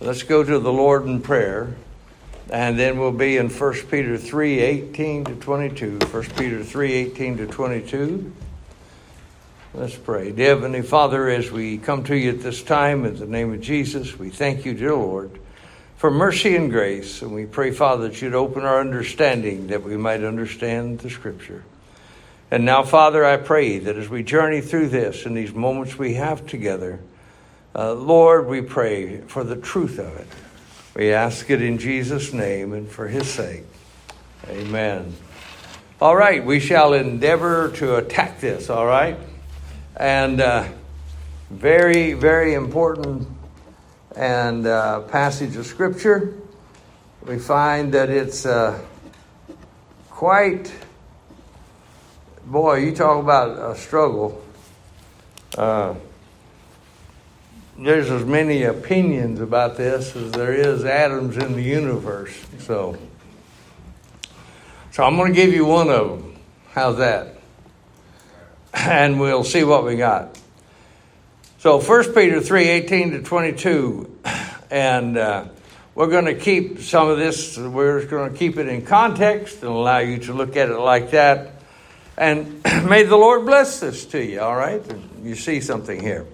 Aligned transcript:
Let's 0.00 0.22
go 0.22 0.44
to 0.44 0.60
the 0.60 0.72
Lord 0.72 1.06
in 1.06 1.20
prayer, 1.22 1.74
and 2.50 2.78
then 2.78 3.00
we'll 3.00 3.10
be 3.10 3.36
in 3.36 3.48
1 3.48 3.74
Peter 3.90 4.16
3 4.16 4.60
18 4.60 5.24
to 5.24 5.34
22. 5.34 5.98
1 5.98 6.22
Peter 6.36 6.62
3 6.62 6.92
18 6.92 7.36
to 7.38 7.46
22. 7.48 8.32
Let's 9.74 9.96
pray. 9.96 10.30
Dear 10.30 10.54
Heavenly 10.54 10.82
Father, 10.82 11.28
as 11.28 11.50
we 11.50 11.78
come 11.78 12.04
to 12.04 12.16
you 12.16 12.30
at 12.30 12.42
this 12.42 12.62
time, 12.62 13.04
in 13.06 13.16
the 13.16 13.26
name 13.26 13.52
of 13.52 13.60
Jesus, 13.60 14.16
we 14.16 14.30
thank 14.30 14.64
you, 14.64 14.72
dear 14.72 14.94
Lord, 14.94 15.32
for 15.96 16.12
mercy 16.12 16.54
and 16.54 16.70
grace. 16.70 17.20
And 17.20 17.34
we 17.34 17.46
pray, 17.46 17.72
Father, 17.72 18.06
that 18.06 18.22
you'd 18.22 18.36
open 18.36 18.64
our 18.64 18.80
understanding 18.80 19.66
that 19.66 19.82
we 19.82 19.96
might 19.96 20.22
understand 20.22 21.00
the 21.00 21.10
Scripture. 21.10 21.64
And 22.52 22.64
now, 22.64 22.84
Father, 22.84 23.24
I 23.24 23.36
pray 23.36 23.80
that 23.80 23.96
as 23.96 24.08
we 24.08 24.22
journey 24.22 24.60
through 24.60 24.90
this 24.90 25.26
in 25.26 25.34
these 25.34 25.52
moments 25.52 25.98
we 25.98 26.14
have 26.14 26.46
together, 26.46 27.00
uh, 27.74 27.94
Lord, 27.94 28.46
we 28.46 28.62
pray 28.62 29.20
for 29.22 29.44
the 29.44 29.56
truth 29.56 29.98
of 29.98 30.16
it. 30.16 30.26
We 30.96 31.12
ask 31.12 31.48
it 31.50 31.62
in 31.62 31.78
Jesus' 31.78 32.32
name 32.32 32.72
and 32.72 32.88
for 32.90 33.06
his 33.06 33.30
sake. 33.30 33.64
Amen. 34.48 35.14
All 36.00 36.16
right, 36.16 36.44
we 36.44 36.60
shall 36.60 36.92
endeavor 36.92 37.70
to 37.76 37.96
attack 37.96 38.40
this, 38.40 38.70
all 38.70 38.86
right? 38.86 39.16
And 39.96 40.40
uh, 40.40 40.68
very, 41.50 42.14
very 42.14 42.54
important 42.54 43.28
and 44.16 44.66
uh, 44.66 45.00
passage 45.02 45.56
of 45.56 45.66
Scripture. 45.66 46.34
We 47.26 47.38
find 47.38 47.92
that 47.94 48.10
it's 48.10 48.46
uh, 48.46 48.80
quite, 50.08 50.72
boy, 52.44 52.76
you 52.76 52.94
talk 52.94 53.22
about 53.22 53.70
a 53.70 53.76
struggle. 53.76 54.42
There's 57.80 58.10
as 58.10 58.24
many 58.24 58.64
opinions 58.64 59.40
about 59.40 59.76
this 59.76 60.16
as 60.16 60.32
there 60.32 60.52
is 60.52 60.84
atoms 60.84 61.36
in 61.36 61.52
the 61.52 61.62
universe. 61.62 62.36
So, 62.58 62.98
so 64.90 65.04
I'm 65.04 65.16
going 65.16 65.32
to 65.32 65.36
give 65.36 65.54
you 65.54 65.64
one 65.64 65.88
of 65.88 66.08
them. 66.08 66.36
How's 66.72 66.98
that? 66.98 67.34
And 68.74 69.20
we'll 69.20 69.44
see 69.44 69.62
what 69.62 69.84
we 69.84 69.94
got. 69.94 70.40
So 71.58 71.80
1 71.80 72.14
Peter 72.14 72.40
3 72.40 72.68
18 72.68 73.10
to 73.12 73.22
22. 73.22 74.18
And 74.70 75.16
uh, 75.16 75.46
we're 75.94 76.08
going 76.08 76.26
to 76.26 76.34
keep 76.34 76.80
some 76.80 77.08
of 77.08 77.16
this, 77.16 77.56
we're 77.56 78.04
going 78.04 78.30
to 78.30 78.38
keep 78.38 78.58
it 78.58 78.68
in 78.68 78.84
context 78.84 79.62
and 79.62 79.70
allow 79.70 79.98
you 79.98 80.18
to 80.18 80.34
look 80.34 80.56
at 80.56 80.68
it 80.68 80.76
like 80.76 81.12
that. 81.12 81.52
And 82.18 82.62
may 82.86 83.04
the 83.04 83.16
Lord 83.16 83.46
bless 83.46 83.80
this 83.80 84.04
to 84.06 84.22
you, 84.22 84.40
all 84.40 84.56
right? 84.56 84.82
You 85.22 85.34
see 85.36 85.60
something 85.62 86.02
here. 86.02 86.26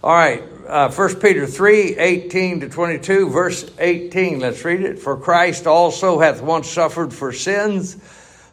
All 0.00 0.14
right, 0.14 0.44
uh, 0.68 0.92
1 0.92 1.16
Peter 1.16 1.44
3 1.44 1.96
18 1.96 2.60
to 2.60 2.68
22, 2.68 3.30
verse 3.30 3.68
18. 3.80 4.38
Let's 4.38 4.64
read 4.64 4.82
it. 4.82 5.00
For 5.00 5.16
Christ 5.16 5.66
also 5.66 6.20
hath 6.20 6.40
once 6.40 6.70
suffered 6.70 7.12
for 7.12 7.32
sins, 7.32 7.96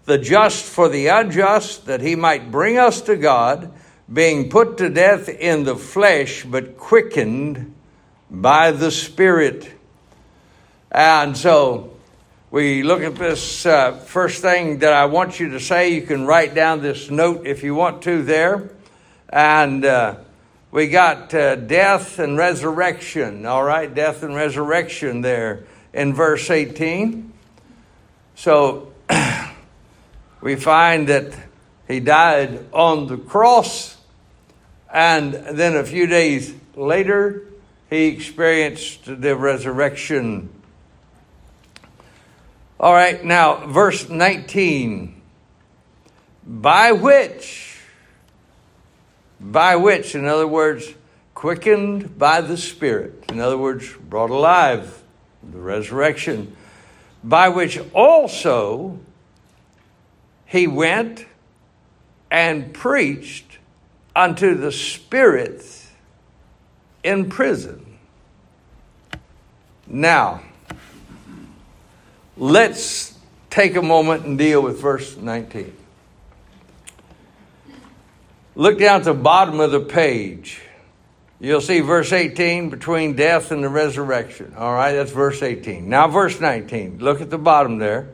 the 0.06 0.18
just 0.18 0.66
for 0.66 0.90
the 0.90 1.06
unjust, 1.06 1.86
that 1.86 2.02
he 2.02 2.16
might 2.16 2.50
bring 2.50 2.80
us 2.80 3.02
to 3.02 3.16
God, 3.16 3.72
being 4.12 4.50
put 4.50 4.80
to 4.80 4.90
death 4.90 5.30
in 5.30 5.66
the 5.66 5.76
flesh, 5.76 6.44
but 6.44 6.78
quickened 6.78 7.76
by 8.32 8.72
the 8.72 8.90
Spirit. 8.90 9.72
And 10.92 11.38
so 11.38 11.96
we 12.50 12.82
look 12.82 13.04
at 13.04 13.18
this 13.18 13.68
uh, 13.68 13.92
first 13.92 14.42
thing 14.42 14.80
that 14.80 14.94
I 14.94 15.06
want 15.06 15.40
you 15.40 15.50
to 15.50 15.60
say. 15.60 15.90
You 15.90 16.02
can 16.02 16.26
write 16.26 16.56
down 16.56 16.82
this 16.82 17.12
note 17.12 17.46
if 17.46 17.62
you 17.62 17.76
want 17.76 18.02
to 18.02 18.24
there. 18.24 18.72
And. 19.30 19.86
Uh, 19.86 20.16
we 20.76 20.90
got 20.90 21.34
uh, 21.34 21.56
death 21.56 22.20
and 22.20 22.38
resurrection, 22.38 23.46
all 23.46 23.64
right? 23.64 23.96
Death 23.96 24.24
and 24.24 24.36
resurrection 24.36 25.22
there 25.22 25.64
in 25.94 26.14
verse 26.14 26.50
18. 26.50 27.32
So 28.36 28.92
we 30.42 30.58
find 30.58 31.08
that 31.08 31.34
he 31.88 32.02
died 32.02 32.66
on 32.74 33.08
the 33.08 33.16
cross, 33.16 33.96
and 34.94 35.34
then 35.34 35.78
a 35.78 35.86
few 35.86 36.08
days 36.08 36.54
later, 36.76 37.44
he 37.90 38.08
experienced 38.08 39.06
the 39.06 39.34
resurrection. 39.34 40.50
All 42.82 42.92
right, 42.92 43.24
now, 43.24 43.66
verse 43.68 44.10
19. 44.10 45.22
By 46.46 46.92
which 46.92 47.65
by 49.40 49.76
which, 49.76 50.16
in 50.16 50.26
other 50.26 50.48
words, 50.48 50.94
quickened 51.34 52.18
by 52.18 52.42
the 52.42 52.58
Spirit, 52.58 53.26
in 53.30 53.40
other 53.40 53.58
words, 53.58 53.94
brought 54.10 54.30
alive, 54.30 55.04
the 55.44 55.60
resurrection, 55.60 56.56
by 57.24 57.50
which 57.50 57.80
also 57.94 59.00
he 60.46 60.68
went 60.68 61.26
and 62.32 62.74
preached 62.74 63.60
unto 64.16 64.56
the 64.56 64.72
spirits 64.72 65.90
in 67.04 67.30
prison. 67.30 67.98
Now, 69.88 70.42
let's 72.38 73.18
take 73.50 73.76
a 73.76 73.82
moment 73.82 74.26
and 74.26 74.38
deal 74.38 74.62
with 74.62 74.80
verse 74.80 75.16
19. 75.16 75.85
Look 78.56 78.80
down 78.80 79.02
at 79.02 79.04
the 79.04 79.14
bottom 79.14 79.60
of 79.60 79.72
the 79.72 79.82
page. 79.82 80.62
You'll 81.42 81.62
see 81.62 81.82
verse 81.82 82.14
18 82.14 82.70
between 82.70 83.16
death 83.16 83.52
and 83.52 83.62
the 83.62 83.68
resurrection. 83.68 84.54
All 84.58 84.74
right, 84.74 84.94
that's 84.94 85.12
verse 85.12 85.44
18. 85.44 85.90
Now, 85.90 86.08
verse 86.08 86.40
19. 86.40 87.00
Look 87.00 87.20
at 87.20 87.30
the 87.30 87.38
bottom 87.38 87.78
there. 87.80 88.08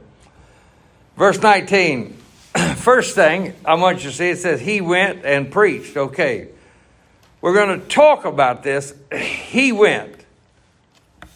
Verse 1.15 1.39
19. 1.39 2.17
First 2.75 3.13
thing 3.13 3.53
I 3.63 3.75
want 3.75 4.03
you 4.03 4.09
to 4.09 4.15
see 4.15 4.29
it 4.29 4.39
says, 4.39 4.59
He 4.59 4.81
went 4.81 5.23
and 5.23 5.51
preached. 5.51 5.95
Okay. 5.95 6.47
We're 7.39 7.53
going 7.53 7.79
to 7.79 7.87
talk 7.87 8.25
about 8.25 8.63
this. 8.63 8.93
He 9.51 9.71
went. 9.71 10.15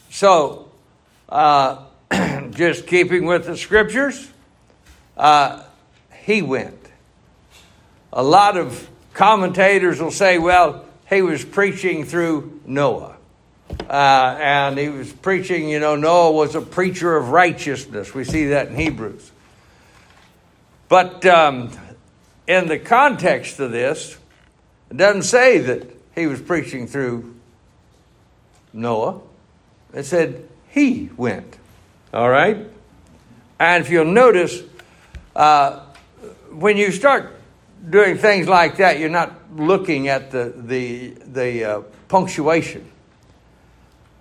So, 0.09 0.71
uh, 1.29 1.83
just 2.51 2.87
keeping 2.87 3.25
with 3.25 3.45
the 3.45 3.57
scriptures, 3.57 4.31
uh, 5.17 5.63
he 6.23 6.41
went. 6.41 6.79
A 8.13 8.23
lot 8.23 8.57
of 8.57 8.89
commentators 9.15 9.99
will 9.99 10.11
say, 10.11 10.37
well, 10.37 10.85
he 11.09 11.21
was 11.21 11.43
preaching 11.43 12.03
through 12.03 12.61
Noah. 12.65 13.15
Uh, 13.89 14.37
and 14.39 14.77
he 14.77 14.89
was 14.89 15.11
preaching, 15.11 15.69
you 15.69 15.79
know, 15.79 15.95
Noah 15.95 16.31
was 16.31 16.53
a 16.53 16.61
preacher 16.61 17.15
of 17.15 17.29
righteousness. 17.29 18.13
We 18.13 18.23
see 18.23 18.47
that 18.47 18.67
in 18.67 18.75
Hebrews. 18.75 19.31
But 20.87 21.25
um, 21.25 21.71
in 22.45 22.67
the 22.67 22.77
context 22.77 23.59
of 23.59 23.71
this, 23.71 24.17
it 24.91 24.97
doesn't 24.97 25.23
say 25.23 25.59
that 25.59 25.89
he 26.13 26.27
was 26.27 26.41
preaching 26.41 26.85
through 26.85 27.35
Noah. 28.71 29.21
It 29.93 30.03
said 30.03 30.47
he 30.69 31.09
went. 31.17 31.57
All 32.13 32.29
right? 32.29 32.67
And 33.59 33.83
if 33.83 33.89
you'll 33.89 34.05
notice, 34.05 34.61
uh, 35.35 35.79
when 36.51 36.77
you 36.77 36.91
start 36.91 37.31
doing 37.89 38.17
things 38.17 38.47
like 38.47 38.77
that, 38.77 38.99
you're 38.99 39.09
not 39.09 39.33
looking 39.55 40.07
at 40.07 40.31
the, 40.31 40.53
the, 40.55 41.09
the 41.09 41.63
uh, 41.63 41.81
punctuation. 42.07 42.89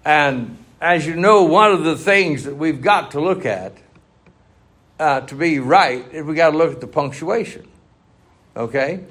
And 0.05 0.59
as 0.81 1.07
you 1.07 1.17
know, 1.17 1.45
one 1.45 1.73
of 1.73 1.85
the 1.85 1.97
things 1.97 2.45
that 2.45 2.57
we've 2.57 2.83
got 2.83 3.13
to 3.13 3.21
look 3.21 3.47
at 3.47 3.73
uh, 4.99 5.21
to 5.23 5.35
be 5.35 5.59
right 5.59 6.05
is 6.13 6.25
we 6.25 6.35
got 6.35 6.51
to 6.51 6.59
look 6.59 6.73
at 6.73 6.81
the 6.81 6.87
punctuation. 6.87 7.67
Okay? 8.57 9.05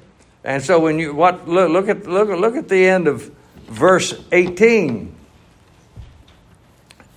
And 0.44 0.62
so 0.62 0.78
when 0.78 0.98
you 0.98 1.14
what 1.14 1.48
look, 1.48 1.70
look 1.70 1.88
at 1.88 2.06
look, 2.06 2.28
look 2.28 2.56
at 2.56 2.68
the 2.68 2.86
end 2.86 3.08
of 3.08 3.32
verse 3.66 4.14
18. 4.30 5.14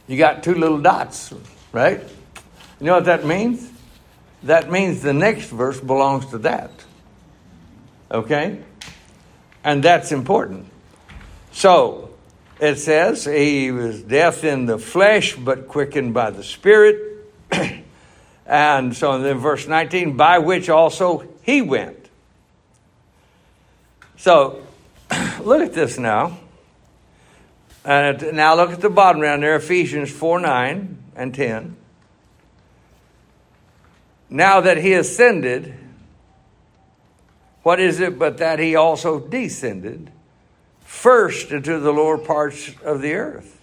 You 0.08 0.18
got 0.18 0.44
two 0.44 0.56
little 0.56 0.80
dots, 0.80 1.34
right? 1.74 2.02
You 2.80 2.86
know 2.86 2.96
what 2.96 3.06
that 3.06 3.26
means? 3.26 3.70
That 4.44 4.72
means 4.72 5.02
the 5.02 5.14
next 5.14 5.50
verse 5.50 5.80
belongs 5.80 6.28
to 6.28 6.38
that. 6.40 6.72
Okay? 8.12 8.60
And 9.64 9.84
that's 9.84 10.12
important. 10.12 10.66
So, 11.52 12.08
it 12.60 12.76
says 12.76 13.26
he 13.26 13.72
was 13.72 14.02
death 14.02 14.44
in 14.44 14.66
the 14.66 14.78
flesh, 14.78 15.36
but 15.36 15.68
quickened 15.68 16.14
by 16.14 16.32
the 16.32 16.44
Spirit. 16.44 17.28
and 18.46 18.96
so 18.96 19.20
then 19.20 19.38
verse 19.38 19.68
19, 19.68 20.18
by 20.18 20.40
which 20.40 20.70
also 20.70 21.28
he 21.44 21.62
went. 21.62 22.10
So, 24.18 24.64
look 25.42 25.62
at 25.62 25.74
this 25.74 25.98
now. 25.98 26.40
And 27.86 28.34
now 28.34 28.56
look 28.56 28.72
at 28.72 28.82
the 28.82 28.90
bottom 28.90 29.22
down 29.22 29.42
there, 29.42 29.56
Ephesians 29.56 30.12
4 30.12 30.40
9 30.40 30.98
and 31.16 31.34
10. 31.34 31.78
Now 34.30 34.60
that 34.62 34.78
he 34.78 34.94
ascended, 34.94 35.74
what 37.68 37.82
is 37.82 38.00
it 38.00 38.18
but 38.18 38.38
that 38.38 38.60
he 38.60 38.78
also 38.78 39.20
descended 39.20 40.10
first 40.86 41.52
into 41.52 41.78
the 41.80 41.92
lower 41.92 42.18
parts 42.18 42.72
of 42.82 43.02
the 43.02 43.14
earth? 43.14 43.60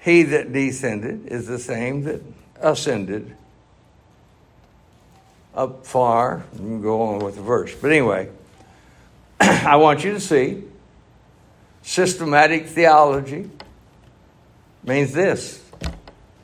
he 0.00 0.24
that 0.24 0.52
descended 0.52 1.26
is 1.26 1.46
the 1.46 1.58
same 1.60 2.02
that 2.02 2.20
ascended 2.60 3.36
up 5.54 5.86
far. 5.86 6.44
You 6.54 6.58
can 6.58 6.82
go 6.82 7.00
on 7.02 7.20
with 7.20 7.36
the 7.36 7.42
verse. 7.42 7.72
But 7.76 7.92
anyway, 7.92 8.28
I 9.40 9.76
want 9.76 10.02
you 10.02 10.12
to 10.12 10.20
see 10.20 10.64
systematic 11.82 12.66
theology 12.66 13.48
means 14.82 15.12
this 15.12 15.62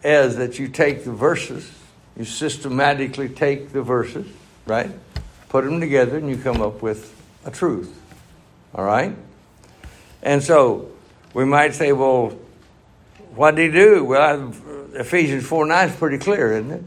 is 0.04 0.36
that 0.36 0.60
you 0.60 0.68
take 0.68 1.02
the 1.02 1.12
verses, 1.12 1.68
you 2.16 2.24
systematically 2.24 3.28
take 3.28 3.72
the 3.72 3.82
verses, 3.82 4.28
right? 4.64 4.90
Put 5.52 5.66
them 5.66 5.80
together 5.80 6.16
and 6.16 6.30
you 6.30 6.38
come 6.38 6.62
up 6.62 6.80
with 6.80 7.14
a 7.44 7.50
truth. 7.50 7.94
All 8.74 8.86
right? 8.86 9.14
And 10.22 10.42
so 10.42 10.90
we 11.34 11.44
might 11.44 11.74
say, 11.74 11.92
well, 11.92 12.30
what 13.34 13.56
did 13.56 13.74
he 13.74 13.78
do? 13.78 14.02
Well, 14.02 14.54
Ephesians 14.94 15.44
4 15.44 15.66
9 15.66 15.88
is 15.90 15.96
pretty 15.96 16.16
clear, 16.16 16.54
isn't 16.54 16.70
it? 16.70 16.84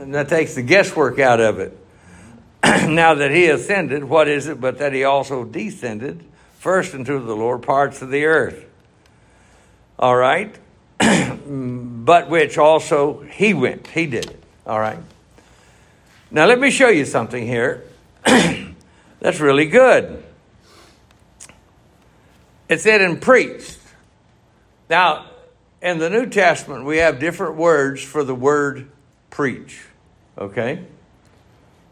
And 0.00 0.14
that 0.14 0.30
takes 0.30 0.54
the 0.54 0.62
guesswork 0.62 1.18
out 1.18 1.38
of 1.38 1.58
it. 1.58 1.78
now 2.64 3.12
that 3.12 3.30
he 3.30 3.48
ascended, 3.48 4.04
what 4.04 4.26
is 4.26 4.46
it 4.46 4.58
but 4.58 4.78
that 4.78 4.94
he 4.94 5.04
also 5.04 5.44
descended 5.44 6.24
first 6.58 6.94
into 6.94 7.20
the 7.20 7.36
lower 7.36 7.58
parts 7.58 8.00
of 8.00 8.08
the 8.08 8.24
earth? 8.24 8.64
All 9.98 10.16
right? 10.16 10.56
but 10.98 12.30
which 12.30 12.56
also 12.56 13.20
he 13.20 13.52
went. 13.52 13.88
He 13.88 14.06
did 14.06 14.30
it. 14.30 14.42
All 14.66 14.80
right? 14.80 15.00
Now 16.30 16.46
let 16.46 16.60
me 16.60 16.70
show 16.70 16.88
you 16.88 17.04
something 17.04 17.46
here 17.46 17.84
that's 18.24 19.40
really 19.40 19.66
good. 19.66 20.22
It 22.68 22.80
said 22.80 23.00
and 23.00 23.20
preached. 23.20 23.78
Now, 24.90 25.26
in 25.80 25.98
the 25.98 26.10
New 26.10 26.26
Testament, 26.26 26.84
we 26.84 26.98
have 26.98 27.18
different 27.18 27.56
words 27.56 28.02
for 28.02 28.24
the 28.24 28.34
word 28.34 28.90
preach. 29.30 29.80
Okay? 30.36 30.84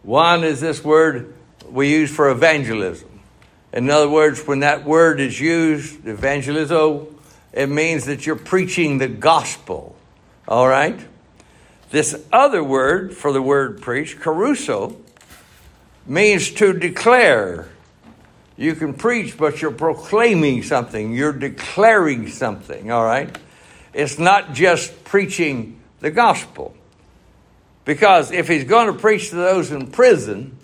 One 0.02 0.44
is 0.44 0.60
this 0.60 0.84
word 0.84 1.34
we 1.70 1.90
use 1.90 2.14
for 2.14 2.30
evangelism. 2.30 3.08
In 3.72 3.88
other 3.90 4.08
words, 4.08 4.46
when 4.46 4.60
that 4.60 4.84
word 4.84 5.18
is 5.20 5.40
used, 5.40 6.02
evangelizo, 6.02 7.12
it 7.52 7.68
means 7.68 8.04
that 8.04 8.26
you're 8.26 8.36
preaching 8.36 8.98
the 8.98 9.08
gospel. 9.08 9.96
All 10.46 10.68
right? 10.68 10.98
This 11.90 12.20
other 12.32 12.62
word 12.64 13.14
for 13.14 13.32
the 13.32 13.42
word 13.42 13.80
preach, 13.80 14.18
kerusso, 14.18 14.96
means 16.06 16.50
to 16.52 16.72
declare. 16.72 17.68
You 18.56 18.74
can 18.74 18.94
preach, 18.94 19.36
but 19.36 19.60
you're 19.60 19.70
proclaiming 19.70 20.62
something, 20.62 21.14
you're 21.14 21.32
declaring 21.32 22.28
something, 22.28 22.90
all 22.90 23.04
right? 23.04 23.36
It's 23.92 24.18
not 24.18 24.54
just 24.54 25.04
preaching 25.04 25.80
the 26.00 26.10
gospel. 26.10 26.74
Because 27.84 28.32
if 28.32 28.48
he's 28.48 28.64
going 28.64 28.92
to 28.92 28.98
preach 28.98 29.30
to 29.30 29.36
those 29.36 29.70
in 29.70 29.86
prison, 29.88 30.58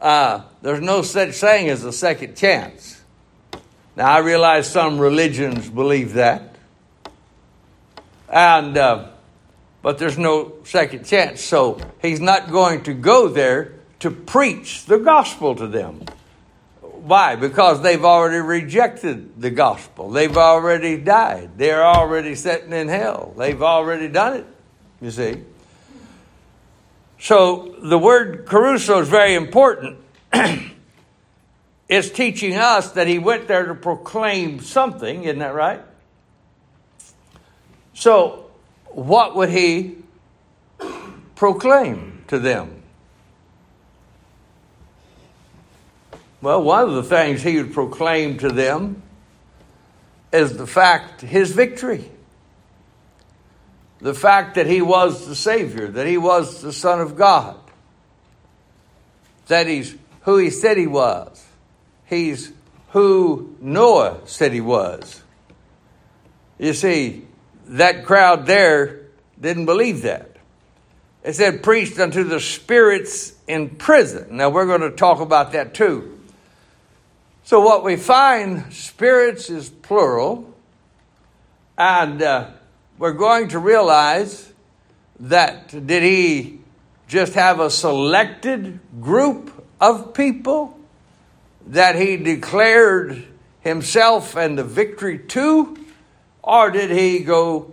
uh, 0.00 0.42
there's 0.62 0.80
no 0.80 1.02
such 1.02 1.34
thing 1.34 1.68
as 1.68 1.84
a 1.84 1.92
second 1.92 2.36
chance. 2.36 3.00
Now, 3.96 4.10
I 4.10 4.18
realize 4.18 4.70
some 4.70 4.98
religions 4.98 5.68
believe 5.68 6.14
that. 6.14 6.56
And, 8.28 8.76
uh, 8.76 9.08
but 9.82 9.98
there's 9.98 10.18
no 10.18 10.54
second 10.64 11.04
chance. 11.06 11.40
So 11.42 11.78
he's 12.02 12.20
not 12.20 12.50
going 12.50 12.82
to 12.84 12.94
go 12.94 13.28
there 13.28 13.74
to 14.00 14.10
preach 14.10 14.86
the 14.86 14.98
gospel 14.98 15.54
to 15.56 15.66
them. 15.66 16.04
Why? 16.80 17.36
Because 17.36 17.82
they've 17.82 18.04
already 18.04 18.38
rejected 18.38 19.40
the 19.40 19.50
gospel. 19.50 20.10
They've 20.10 20.36
already 20.36 20.98
died. 20.98 21.50
They're 21.56 21.84
already 21.84 22.34
sitting 22.34 22.72
in 22.72 22.88
hell. 22.88 23.34
They've 23.36 23.62
already 23.62 24.08
done 24.08 24.36
it, 24.36 24.46
you 25.00 25.10
see. 25.10 25.42
So 27.18 27.74
the 27.82 27.98
word 27.98 28.46
kerusso 28.46 29.00
is 29.02 29.08
very 29.08 29.34
important. 29.34 29.98
it's 31.88 32.10
teaching 32.10 32.54
us 32.54 32.92
that 32.92 33.06
he 33.06 33.18
went 33.18 33.48
there 33.48 33.66
to 33.66 33.74
proclaim 33.74 34.60
something, 34.60 35.24
isn't 35.24 35.38
that 35.38 35.54
right? 35.54 35.80
So, 37.92 38.39
what 38.90 39.36
would 39.36 39.50
he 39.50 39.96
proclaim 41.36 42.24
to 42.28 42.38
them? 42.38 42.82
Well, 46.42 46.62
one 46.62 46.84
of 46.88 46.94
the 46.94 47.02
things 47.02 47.42
he 47.42 47.58
would 47.58 47.72
proclaim 47.72 48.38
to 48.38 48.48
them 48.48 49.02
is 50.32 50.56
the 50.56 50.66
fact, 50.66 51.20
his 51.20 51.52
victory. 51.52 52.10
The 54.00 54.14
fact 54.14 54.54
that 54.54 54.66
he 54.66 54.80
was 54.80 55.26
the 55.26 55.34
Savior, 55.34 55.88
that 55.88 56.06
he 56.06 56.16
was 56.16 56.62
the 56.62 56.72
Son 56.72 57.00
of 57.00 57.16
God, 57.16 57.58
that 59.48 59.66
he's 59.66 59.94
who 60.22 60.38
he 60.38 60.50
said 60.50 60.78
he 60.78 60.86
was, 60.86 61.44
he's 62.06 62.52
who 62.90 63.54
Noah 63.60 64.20
said 64.24 64.52
he 64.52 64.60
was. 64.60 65.22
You 66.58 66.72
see, 66.72 67.26
that 67.70 68.04
crowd 68.04 68.46
there 68.46 69.00
didn't 69.40 69.66
believe 69.66 70.02
that. 70.02 70.36
It 71.22 71.34
said, 71.34 71.62
preached 71.62 71.98
unto 71.98 72.24
the 72.24 72.40
spirits 72.40 73.34
in 73.46 73.70
prison. 73.70 74.36
Now, 74.36 74.50
we're 74.50 74.66
going 74.66 74.80
to 74.80 74.90
talk 74.90 75.20
about 75.20 75.52
that 75.52 75.74
too. 75.74 76.18
So, 77.44 77.60
what 77.60 77.84
we 77.84 77.96
find, 77.96 78.72
spirits 78.72 79.50
is 79.50 79.68
plural, 79.68 80.52
and 81.76 82.22
uh, 82.22 82.50
we're 82.98 83.12
going 83.12 83.48
to 83.48 83.58
realize 83.58 84.52
that 85.20 85.86
did 85.86 86.02
he 86.02 86.60
just 87.08 87.34
have 87.34 87.60
a 87.60 87.70
selected 87.70 88.80
group 89.00 89.64
of 89.80 90.14
people 90.14 90.78
that 91.66 91.96
he 91.96 92.16
declared 92.16 93.26
himself 93.60 94.36
and 94.36 94.56
the 94.56 94.64
victory 94.64 95.18
to, 95.18 95.76
or 96.42 96.70
did 96.70 96.90
he 96.90 97.20
go 97.20 97.72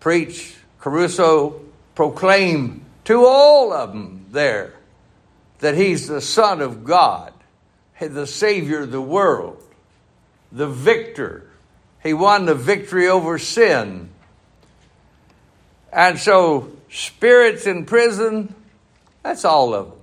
preach, 0.00 0.56
kerusso, 0.80 1.60
proclaim 1.94 2.84
to 3.04 3.24
all 3.24 3.72
of 3.72 3.92
them 3.92 4.26
there 4.30 4.74
that 5.60 5.76
he's 5.76 6.06
the 6.06 6.20
Son 6.20 6.60
of 6.60 6.84
God? 6.84 7.34
the 8.08 8.26
Savior 8.26 8.80
of 8.80 8.90
the 8.90 9.00
world, 9.00 9.62
the 10.52 10.66
victor. 10.66 11.48
He 12.02 12.12
won 12.12 12.46
the 12.46 12.54
victory 12.54 13.08
over 13.08 13.38
sin. 13.38 14.10
And 15.92 16.18
so, 16.18 16.72
spirits 16.90 17.66
in 17.66 17.86
prison, 17.86 18.54
that's 19.22 19.44
all 19.44 19.74
of 19.74 19.90
them. 19.90 19.98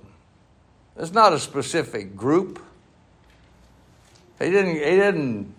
It's 0.96 1.12
not 1.12 1.32
a 1.32 1.38
specific 1.38 2.16
group. 2.16 2.62
He 4.38 4.50
didn't, 4.50 4.74
he 4.74 4.80
didn't 4.80 5.54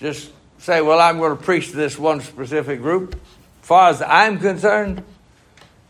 just 0.00 0.32
say, 0.64 0.80
Well, 0.80 0.98
I'm 0.98 1.18
going 1.18 1.36
to 1.36 1.42
preach 1.42 1.70
to 1.70 1.76
this 1.76 1.98
one 1.98 2.20
specific 2.22 2.80
group. 2.80 3.14
As 3.14 3.68
far 3.68 3.90
as 3.90 4.02
I'm 4.02 4.38
concerned, 4.38 5.04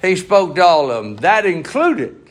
he 0.03 0.17
spoke 0.17 0.57
to 0.57 0.65
all 0.65 0.91
of 0.91 1.05
them. 1.05 1.17
That 1.17 1.47
included 1.47 2.31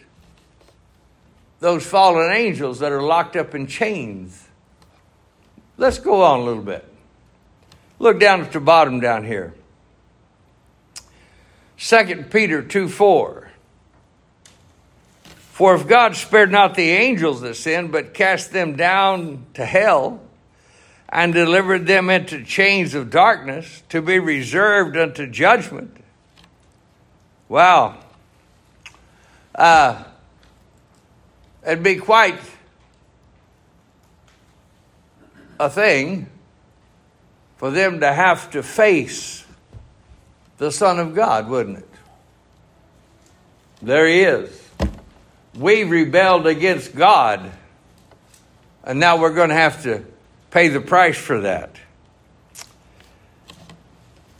those 1.59 1.85
fallen 1.85 2.33
angels 2.33 2.79
that 2.79 2.91
are 2.91 3.01
locked 3.01 3.37
up 3.37 3.55
in 3.55 3.67
chains. 3.67 4.45
Let's 5.77 5.99
go 5.99 6.21
on 6.21 6.41
a 6.41 6.43
little 6.43 6.63
bit. 6.63 6.85
Look 7.97 8.19
down 8.19 8.41
at 8.41 8.51
the 8.51 8.59
bottom 8.59 8.99
down 8.99 9.23
here. 9.23 9.53
2 11.77 12.25
Peter 12.29 12.61
2 12.61 12.89
4. 12.89 13.51
For 15.23 15.75
if 15.75 15.87
God 15.87 16.15
spared 16.17 16.51
not 16.51 16.75
the 16.75 16.89
angels 16.89 17.39
that 17.41 17.55
sinned, 17.55 17.93
but 17.93 18.13
cast 18.13 18.51
them 18.51 18.75
down 18.75 19.45
to 19.53 19.65
hell, 19.65 20.19
and 21.13 21.31
delivered 21.31 21.85
them 21.85 22.09
into 22.09 22.43
chains 22.43 22.95
of 22.95 23.11
darkness 23.11 23.83
to 23.89 24.01
be 24.01 24.17
reserved 24.17 24.97
unto 24.97 25.27
judgment. 25.27 25.95
Wow. 27.47 27.99
Uh, 29.53 30.03
It'd 31.65 31.83
be 31.83 31.95
quite 31.95 32.39
a 35.59 35.69
thing 35.69 36.29
for 37.55 37.71
them 37.71 38.01
to 38.01 38.11
have 38.11 38.51
to 38.51 38.61
face 38.61 39.45
the 40.57 40.71
Son 40.71 40.99
of 40.99 41.15
God, 41.15 41.47
wouldn't 41.47 41.77
it? 41.77 41.89
There 43.81 44.07
he 44.07 44.21
is. 44.21 44.69
We 45.57 45.83
rebelled 45.83 46.47
against 46.47 46.95
God, 46.95 47.51
and 48.83 48.99
now 48.99 49.17
we're 49.17 49.33
going 49.33 49.49
to 49.49 49.55
have 49.55 49.83
to 49.83 50.03
pay 50.53 50.69
the 50.69 50.79
price 50.79 51.17
for 51.17 51.41
that. 51.41 51.75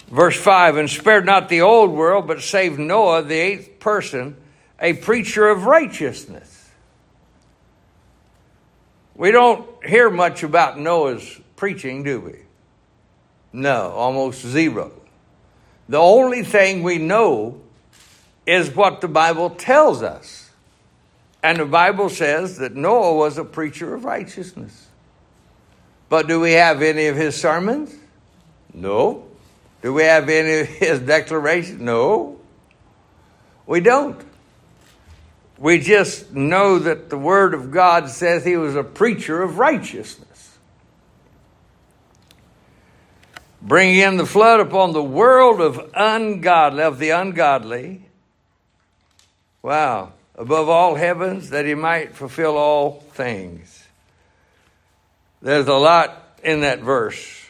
Verse 0.07 0.37
5 0.37 0.77
And 0.77 0.89
spared 0.89 1.25
not 1.25 1.49
the 1.49 1.61
old 1.61 1.91
world, 1.91 2.27
but 2.27 2.41
saved 2.41 2.79
Noah, 2.79 3.23
the 3.23 3.35
eighth 3.35 3.81
person, 3.81 4.37
a 4.79 4.93
preacher 4.93 5.49
of 5.49 5.65
righteousness 5.65 6.53
we 9.15 9.31
don't 9.31 9.67
hear 9.85 10.09
much 10.09 10.43
about 10.43 10.79
Noah's 10.79 11.39
preaching, 11.55 12.03
do 12.03 12.19
we? 12.19 12.39
No, 13.51 13.91
almost 13.91 14.45
zero. 14.45 14.91
The 15.87 15.99
only 15.99 16.43
thing 16.43 16.81
we 16.81 16.97
know 16.97 17.61
is 18.45 18.75
what 18.75 19.01
the 19.01 19.07
Bible 19.07 19.51
tells 19.51 20.01
us. 20.01 20.49
And 21.43 21.59
the 21.59 21.65
Bible 21.65 22.09
says 22.09 22.57
that 22.57 22.75
Noah 22.75 23.15
was 23.15 23.37
a 23.37 23.43
preacher 23.43 23.93
of 23.93 24.05
righteousness. 24.05 24.87
But 26.09 26.27
do 26.27 26.39
we 26.39 26.53
have 26.53 26.81
any 26.81 27.07
of 27.07 27.15
his 27.15 27.39
sermons? 27.39 27.93
No. 28.73 29.25
Do 29.81 29.93
we 29.93 30.03
have 30.03 30.29
any 30.29 30.61
of 30.61 30.67
his 30.67 30.99
declarations? 30.99 31.81
No. 31.81 32.39
We 33.65 33.79
don't. 33.79 34.21
We 35.57 35.79
just 35.79 36.33
know 36.33 36.79
that 36.79 37.09
the 37.09 37.17
Word 37.17 37.53
of 37.53 37.71
God 37.71 38.09
says 38.09 38.43
he 38.43 38.57
was 38.57 38.75
a 38.75 38.83
preacher 38.83 39.41
of 39.41 39.59
righteousness. 39.59 40.57
Bringing 43.61 43.99
in 43.99 44.17
the 44.17 44.25
flood 44.25 44.59
upon 44.59 44.91
the 44.91 45.03
world 45.03 45.61
of 45.61 45.89
ungodly, 45.95 46.83
of 46.83 46.99
the 46.99 47.11
ungodly. 47.11 48.05
Wow. 49.61 50.11
Above 50.35 50.67
all 50.67 50.95
heavens, 50.95 51.51
that 51.51 51.65
he 51.65 51.75
might 51.75 52.13
fulfill 52.13 52.57
all 52.57 52.99
things. 53.11 53.82
There's 55.43 55.67
a 55.67 55.73
lot 55.73 56.39
in 56.41 56.61
that 56.61 56.79
verse 56.79 57.45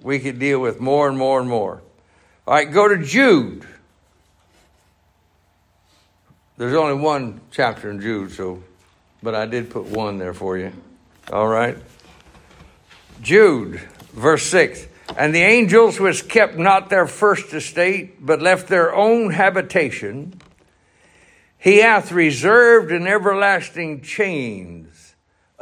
we 0.00 0.18
could 0.18 0.40
deal 0.40 0.58
with 0.58 0.80
more 0.80 1.08
and 1.08 1.16
more 1.16 1.38
and 1.38 1.48
more. 1.48 1.80
All 2.48 2.54
right, 2.54 2.70
go 2.70 2.88
to 2.88 2.98
Jude. 2.98 3.64
There's 6.56 6.74
only 6.74 7.00
one 7.00 7.40
chapter 7.52 7.92
in 7.92 8.00
Jude, 8.00 8.32
so, 8.32 8.64
but 9.22 9.36
I 9.36 9.46
did 9.46 9.70
put 9.70 9.84
one 9.84 10.18
there 10.18 10.34
for 10.34 10.58
you. 10.58 10.72
All 11.32 11.46
right. 11.46 11.78
Jude, 13.20 13.76
verse 14.12 14.42
6. 14.46 14.88
And 15.16 15.32
the 15.32 15.42
angels 15.42 16.00
which 16.00 16.28
kept 16.28 16.56
not 16.56 16.90
their 16.90 17.06
first 17.06 17.54
estate, 17.54 18.26
but 18.26 18.42
left 18.42 18.66
their 18.66 18.92
own 18.92 19.30
habitation, 19.30 20.40
he 21.56 21.76
hath 21.78 22.10
reserved 22.10 22.90
in 22.90 23.06
everlasting 23.06 24.00
chains 24.00 24.91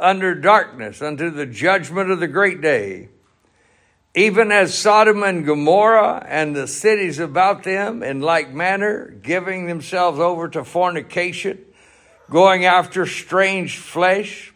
under 0.01 0.35
darkness 0.35 1.01
unto 1.01 1.29
the 1.29 1.45
judgment 1.45 2.11
of 2.11 2.19
the 2.19 2.27
great 2.27 2.59
day 2.59 3.07
even 4.13 4.51
as 4.51 4.77
Sodom 4.77 5.23
and 5.23 5.45
Gomorrah 5.45 6.25
and 6.27 6.55
the 6.55 6.67
cities 6.67 7.19
about 7.19 7.63
them, 7.63 8.03
in 8.03 8.19
like 8.19 8.53
manner, 8.53 9.09
giving 9.09 9.67
themselves 9.67 10.19
over 10.19 10.49
to 10.49 10.65
fornication, 10.65 11.59
going 12.29 12.65
after 12.65 13.05
strange 13.05 13.77
flesh, 13.77 14.53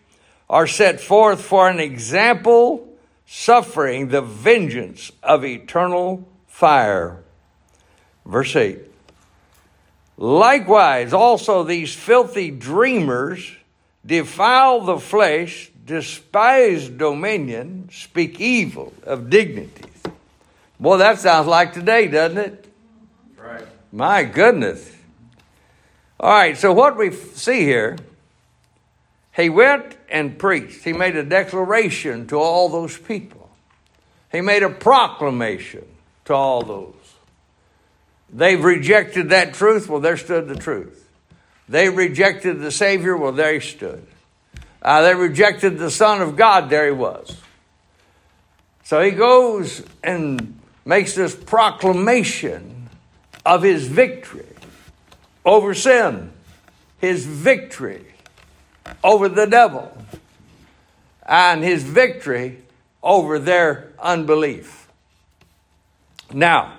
are 0.50 0.68
set 0.68 1.00
forth 1.00 1.42
for 1.42 1.70
an 1.70 1.80
example, 1.80 2.98
suffering 3.26 4.10
the 4.10 4.22
vengeance 4.22 5.12
of 5.24 5.46
eternal 5.46 6.28
fire. 6.48 7.24
Verse 8.26 8.56
8 8.56 8.80
Likewise, 10.18 11.14
also 11.14 11.64
these 11.64 11.94
filthy 11.94 12.52
dreamers 12.52 13.56
defile 14.06 14.82
the 14.82 15.00
flesh 15.00 15.72
despise 15.86 16.90
dominion, 16.90 17.90
speak 17.92 18.40
evil 18.40 18.94
of 19.04 19.30
dignities. 19.30 19.86
Boy, 20.80 20.98
that 20.98 21.20
sounds 21.20 21.48
like 21.48 21.74
today, 21.74 22.08
doesn't 22.08 22.38
it? 22.38 22.68
Right. 23.38 23.66
My 23.92 24.24
goodness. 24.24 24.92
All 26.20 26.30
right, 26.30 26.58
so 26.58 26.74
what 26.74 26.98
we 26.98 27.12
see 27.12 27.62
here, 27.62 27.98
he 29.36 29.50
went 29.50 29.98
and 30.10 30.38
preached. 30.38 30.84
He 30.84 30.94
made 30.94 31.16
a 31.16 31.24
declaration 31.24 32.28
to 32.28 32.38
all 32.38 32.70
those 32.70 32.98
people. 32.98 33.50
He 34.32 34.42
made 34.42 34.64
a 34.64 34.70
proclamation 34.70 35.86
to 36.26 36.34
all 36.34 36.64
those. 36.64 36.94
They've 38.30 38.62
rejected 38.64 39.30
that 39.30 39.54
truth, 39.54 39.88
well, 39.88 40.02
there 40.02 40.18
stood 40.18 40.48
the 40.48 40.56
truth. 40.56 41.05
They 41.68 41.90
rejected 41.90 42.60
the 42.60 42.72
Savior, 42.72 43.18
well, 43.18 43.32
there 43.32 43.54
he 43.54 43.60
stood. 43.60 44.06
Uh, 44.82 45.02
they 45.02 45.16
rejected 45.16 45.80
the 45.80 45.90
Son 45.90 46.22
of 46.22 46.36
God. 46.36 46.70
There 46.70 46.86
he 46.86 46.92
was. 46.92 47.42
So 48.84 49.02
he 49.02 49.12
goes 49.12 49.84
and 50.04 50.60
makes 50.86 51.16
this 51.16 51.36
proclamation 51.36 52.90
of 53.44 53.64
his 53.64 53.88
victory 53.88 54.46
over 55.44 55.74
sin, 55.74 56.32
his 57.00 57.26
victory 57.26 58.06
over 59.04 59.28
the 59.28 59.48
devil, 59.48 59.98
and 61.26 61.64
his 61.64 61.82
victory 61.82 62.62
over 63.02 63.40
their 63.40 63.92
unbelief. 64.00 64.88
Now, 66.32 66.75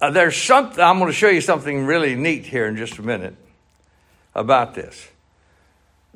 uh, 0.00 0.10
there's 0.10 0.36
something, 0.36 0.82
I'm 0.82 0.98
going 0.98 1.10
to 1.10 1.16
show 1.16 1.28
you 1.28 1.40
something 1.40 1.86
really 1.86 2.14
neat 2.14 2.44
here 2.44 2.66
in 2.66 2.76
just 2.76 2.98
a 2.98 3.02
minute 3.02 3.34
about 4.34 4.74
this. 4.74 5.08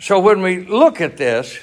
So 0.01 0.19
when 0.19 0.43
we 0.43 0.67
look 0.67 1.01
at 1.01 1.17
this, 1.17 1.59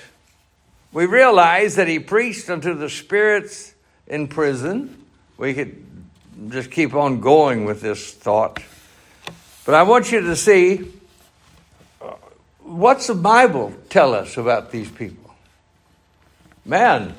we 0.91 1.05
realize 1.05 1.75
that 1.75 1.87
he 1.87 1.99
preached 1.99 2.49
unto 2.49 2.73
the 2.73 2.89
spirits 2.89 3.73
in 4.07 4.27
prison. 4.27 5.05
We 5.37 5.53
could 5.53 5.83
just 6.49 6.71
keep 6.71 6.93
on 6.93 7.19
going 7.19 7.65
with 7.65 7.81
this 7.81 8.13
thought. 8.13 8.61
But 9.65 9.75
I 9.75 9.83
want 9.83 10.11
you 10.11 10.21
to 10.21 10.35
see 10.35 10.91
uh, 12.01 12.13
what's 12.63 13.07
the 13.07 13.15
Bible 13.15 13.73
tell 13.89 14.13
us 14.13 14.37
about 14.37 14.71
these 14.71 14.89
people? 14.89 15.35
Man, 16.65 17.13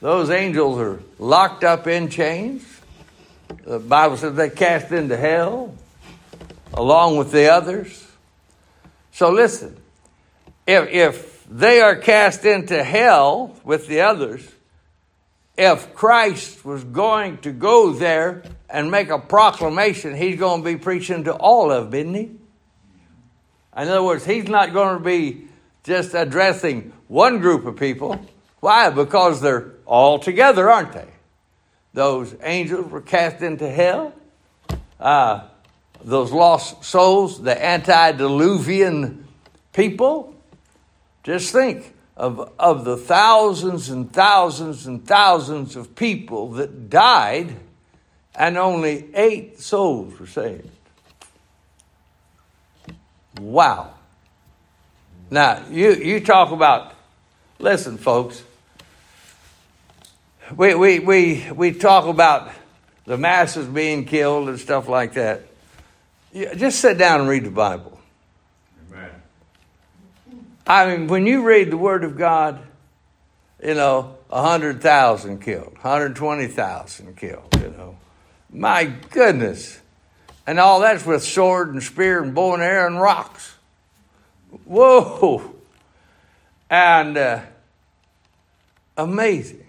those 0.00 0.30
angels 0.30 0.78
are 0.78 1.00
locked 1.18 1.64
up 1.64 1.86
in 1.86 2.08
chains. 2.08 2.75
The 3.66 3.80
Bible 3.80 4.16
says 4.16 4.36
they 4.36 4.48
cast 4.48 4.92
into 4.92 5.16
hell 5.16 5.74
along 6.72 7.16
with 7.16 7.32
the 7.32 7.52
others. 7.52 8.06
So 9.10 9.30
listen, 9.30 9.76
if, 10.68 10.88
if 10.88 11.44
they 11.50 11.80
are 11.80 11.96
cast 11.96 12.44
into 12.44 12.84
hell 12.84 13.56
with 13.64 13.88
the 13.88 14.02
others, 14.02 14.48
if 15.58 15.94
Christ 15.96 16.64
was 16.64 16.84
going 16.84 17.38
to 17.38 17.50
go 17.50 17.92
there 17.92 18.44
and 18.70 18.88
make 18.88 19.10
a 19.10 19.18
proclamation, 19.18 20.14
he's 20.14 20.38
going 20.38 20.62
to 20.62 20.64
be 20.64 20.76
preaching 20.76 21.24
to 21.24 21.34
all 21.34 21.72
of 21.72 21.90
them, 21.90 22.00
isn't 22.00 22.14
he? 22.14 22.20
In 23.82 23.88
other 23.88 24.02
words, 24.02 24.24
he's 24.24 24.46
not 24.48 24.72
going 24.72 24.96
to 24.96 25.04
be 25.04 25.48
just 25.82 26.14
addressing 26.14 26.92
one 27.08 27.40
group 27.40 27.66
of 27.66 27.76
people. 27.76 28.24
Why? 28.60 28.90
Because 28.90 29.40
they're 29.40 29.72
all 29.86 30.20
together, 30.20 30.70
aren't 30.70 30.92
they? 30.92 31.08
Those 31.96 32.36
angels 32.42 32.90
were 32.90 33.00
cast 33.00 33.40
into 33.40 33.70
hell. 33.70 34.12
Uh, 35.00 35.44
those 36.04 36.30
lost 36.30 36.84
souls, 36.84 37.40
the 37.40 37.64
antediluvian 37.64 39.26
people, 39.72 40.34
just 41.22 41.54
think 41.54 41.94
of, 42.14 42.52
of 42.58 42.84
the 42.84 42.98
thousands 42.98 43.88
and 43.88 44.12
thousands 44.12 44.86
and 44.86 45.06
thousands 45.06 45.74
of 45.74 45.96
people 45.96 46.50
that 46.50 46.90
died, 46.90 47.56
and 48.34 48.58
only 48.58 49.08
eight 49.14 49.58
souls 49.58 50.20
were 50.20 50.26
saved. 50.26 50.68
Wow. 53.40 53.94
Now, 55.30 55.64
you, 55.70 55.94
you 55.94 56.20
talk 56.20 56.50
about, 56.50 56.92
listen, 57.58 57.96
folks, 57.96 58.42
we, 60.54 60.74
we, 60.74 60.98
we, 61.00 61.46
we 61.54 61.72
talk 61.72 62.06
about 62.06 62.52
the 63.04 63.16
masses 63.16 63.66
being 63.66 64.04
killed 64.04 64.48
and 64.48 64.58
stuff 64.60 64.88
like 64.88 65.14
that. 65.14 65.42
Just 66.32 66.80
sit 66.80 66.98
down 66.98 67.20
and 67.20 67.28
read 67.28 67.44
the 67.44 67.50
Bible. 67.50 67.98
Amen. 68.92 69.10
I 70.66 70.86
mean, 70.86 71.06
when 71.08 71.26
you 71.26 71.42
read 71.42 71.70
the 71.70 71.76
Word 71.76 72.04
of 72.04 72.16
God, 72.16 72.60
you 73.62 73.74
know, 73.74 74.16
100,000 74.28 75.40
killed, 75.40 75.72
120,000 75.74 77.16
killed, 77.16 77.56
you 77.60 77.68
know. 77.70 77.96
My 78.50 78.84
goodness. 78.84 79.80
And 80.46 80.60
all 80.60 80.80
that's 80.80 81.04
with 81.04 81.24
sword 81.24 81.72
and 81.72 81.82
spear 81.82 82.22
and 82.22 82.34
bow 82.34 82.54
and 82.54 82.62
arrow 82.62 82.86
and 82.86 83.00
rocks. 83.00 83.56
Whoa. 84.64 85.54
And 86.70 87.16
uh, 87.16 87.40
amazing. 88.96 89.65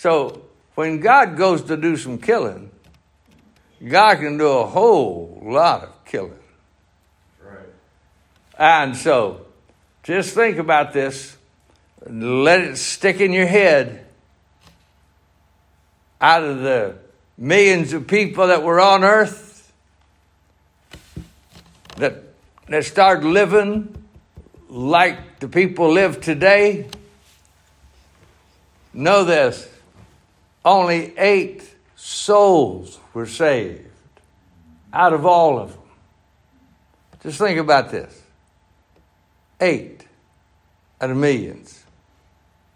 So 0.00 0.40
when 0.76 1.00
God 1.00 1.36
goes 1.36 1.64
to 1.64 1.76
do 1.76 1.94
some 1.94 2.16
killing, 2.16 2.70
God 3.86 4.14
can 4.16 4.38
do 4.38 4.48
a 4.48 4.64
whole 4.64 5.42
lot 5.42 5.82
of 5.82 6.04
killing. 6.06 6.38
Right. 7.38 7.68
And 8.58 8.96
so 8.96 9.44
just 10.02 10.34
think 10.34 10.56
about 10.56 10.94
this. 10.94 11.36
Let 12.08 12.62
it 12.62 12.78
stick 12.78 13.20
in 13.20 13.34
your 13.34 13.44
head. 13.44 14.06
Out 16.18 16.44
of 16.44 16.60
the 16.60 16.96
millions 17.36 17.92
of 17.92 18.06
people 18.06 18.46
that 18.46 18.62
were 18.62 18.80
on 18.80 19.04
earth 19.04 19.70
that, 21.98 22.22
that 22.68 22.86
started 22.86 23.26
living 23.26 24.02
like 24.70 25.40
the 25.40 25.48
people 25.48 25.92
live 25.92 26.22
today, 26.22 26.88
know 28.94 29.24
this 29.24 29.66
only 30.64 31.16
eight 31.18 31.62
souls 31.96 32.98
were 33.14 33.26
saved 33.26 33.86
out 34.92 35.12
of 35.12 35.24
all 35.24 35.58
of 35.58 35.72
them. 35.72 35.82
Just 37.22 37.38
think 37.38 37.58
about 37.58 37.90
this 37.90 38.20
eight 39.60 40.06
out 41.00 41.10
of 41.10 41.16
millions. 41.16 41.84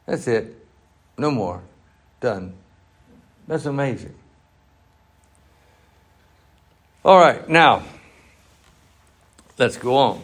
That's 0.07 0.27
it. 0.29 0.55
No 1.17 1.31
more. 1.31 1.63
Done. 2.21 2.55
That's 3.47 3.67
amazing. 3.67 4.15
All 7.05 7.19
right, 7.19 7.47
now, 7.49 7.83
let's 9.59 9.77
go 9.77 9.95
on. 9.97 10.23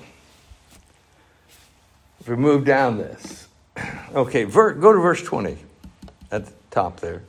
If 2.20 2.28
we 2.28 2.36
move 2.36 2.64
down 2.64 2.98
this. 2.98 3.46
Okay, 4.12 4.42
ver- 4.42 4.72
go 4.72 4.92
to 4.92 4.98
verse 4.98 5.22
20 5.22 5.56
at 6.32 6.44
the 6.44 6.52
top 6.72 6.98
there. 6.98 7.22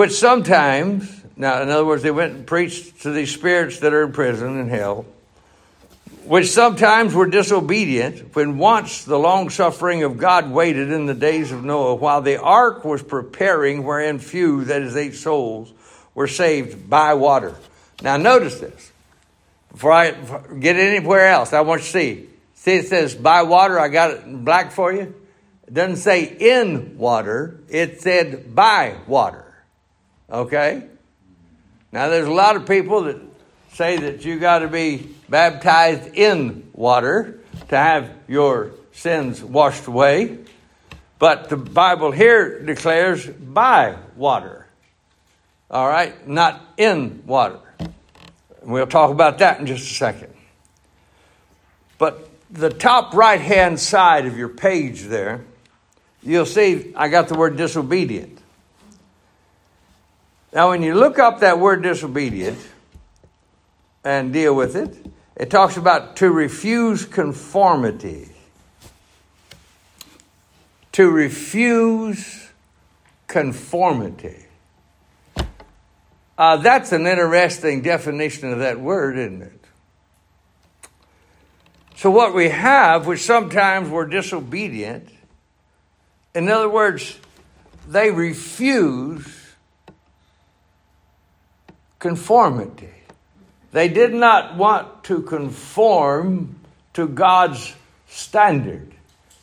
Which 0.00 0.12
sometimes, 0.12 1.22
now, 1.36 1.60
in 1.60 1.68
other 1.68 1.84
words, 1.84 2.02
they 2.02 2.10
went 2.10 2.32
and 2.32 2.46
preached 2.46 3.02
to 3.02 3.10
these 3.10 3.34
spirits 3.34 3.80
that 3.80 3.92
are 3.92 4.04
in 4.04 4.12
prison 4.12 4.58
in 4.58 4.70
hell, 4.70 5.04
which 6.24 6.48
sometimes 6.48 7.12
were 7.12 7.26
disobedient 7.26 8.34
when 8.34 8.56
once 8.56 9.04
the 9.04 9.18
long 9.18 9.50
suffering 9.50 10.02
of 10.02 10.16
God 10.16 10.50
waited 10.50 10.90
in 10.90 11.04
the 11.04 11.12
days 11.12 11.52
of 11.52 11.62
Noah 11.62 11.96
while 11.96 12.22
the 12.22 12.40
ark 12.40 12.82
was 12.82 13.02
preparing, 13.02 13.84
wherein 13.84 14.18
few, 14.18 14.64
that 14.64 14.80
is, 14.80 14.96
eight 14.96 15.16
souls, 15.16 15.70
were 16.14 16.28
saved 16.28 16.88
by 16.88 17.12
water. 17.12 17.54
Now, 18.00 18.16
notice 18.16 18.58
this. 18.58 18.92
Before 19.70 19.92
I 19.92 20.12
get 20.58 20.76
anywhere 20.76 21.28
else, 21.28 21.52
I 21.52 21.60
want 21.60 21.82
you 21.82 21.84
to 21.84 21.92
see. 21.92 22.28
See, 22.54 22.76
it 22.76 22.86
says 22.86 23.14
by 23.14 23.42
water. 23.42 23.78
I 23.78 23.88
got 23.88 24.12
it 24.12 24.24
in 24.24 24.46
black 24.46 24.72
for 24.72 24.94
you. 24.94 25.14
It 25.66 25.74
doesn't 25.74 25.96
say 25.96 26.24
in 26.24 26.96
water, 26.96 27.60
it 27.68 28.00
said 28.00 28.54
by 28.54 28.96
water. 29.06 29.44
Okay? 30.30 30.84
Now, 31.92 32.08
there's 32.08 32.28
a 32.28 32.32
lot 32.32 32.56
of 32.56 32.66
people 32.66 33.02
that 33.02 33.16
say 33.72 33.96
that 33.96 34.24
you 34.24 34.38
got 34.38 34.60
to 34.60 34.68
be 34.68 35.08
baptized 35.28 36.14
in 36.14 36.70
water 36.72 37.40
to 37.68 37.76
have 37.76 38.10
your 38.28 38.72
sins 38.92 39.42
washed 39.42 39.86
away. 39.86 40.38
But 41.18 41.48
the 41.48 41.56
Bible 41.56 42.12
here 42.12 42.62
declares 42.62 43.26
by 43.26 43.96
water. 44.16 44.66
All 45.70 45.88
right? 45.88 46.26
Not 46.26 46.62
in 46.76 47.22
water. 47.26 47.60
We'll 48.62 48.86
talk 48.86 49.10
about 49.10 49.38
that 49.38 49.60
in 49.60 49.66
just 49.66 49.90
a 49.90 49.94
second. 49.94 50.34
But 51.98 52.28
the 52.50 52.70
top 52.70 53.14
right 53.14 53.40
hand 53.40 53.78
side 53.78 54.26
of 54.26 54.36
your 54.36 54.48
page 54.48 55.02
there, 55.02 55.44
you'll 56.22 56.46
see 56.46 56.92
I 56.96 57.08
got 57.08 57.28
the 57.28 57.34
word 57.34 57.56
disobedient. 57.56 58.39
Now, 60.52 60.70
when 60.70 60.82
you 60.82 60.94
look 60.94 61.18
up 61.18 61.40
that 61.40 61.60
word 61.60 61.82
disobedient 61.82 62.58
and 64.02 64.32
deal 64.32 64.54
with 64.54 64.74
it, 64.74 64.96
it 65.36 65.48
talks 65.48 65.76
about 65.76 66.16
to 66.16 66.30
refuse 66.30 67.04
conformity. 67.04 68.28
To 70.92 71.08
refuse 71.08 72.50
conformity. 73.28 74.44
Uh, 76.36 76.56
that's 76.56 76.90
an 76.92 77.06
interesting 77.06 77.82
definition 77.82 78.52
of 78.52 78.58
that 78.58 78.80
word, 78.80 79.18
isn't 79.18 79.42
it? 79.42 79.60
So, 81.96 82.10
what 82.10 82.34
we 82.34 82.48
have, 82.48 83.06
which 83.06 83.20
sometimes 83.20 83.88
we're 83.88 84.06
disobedient, 84.06 85.08
in 86.34 86.48
other 86.48 86.68
words, 86.68 87.18
they 87.86 88.10
refuse 88.10 89.39
conformity. 92.00 92.88
They 93.70 93.88
did 93.88 94.12
not 94.12 94.56
want 94.56 95.04
to 95.04 95.22
conform 95.22 96.56
to 96.94 97.06
God's 97.06 97.74
standard. 98.08 98.92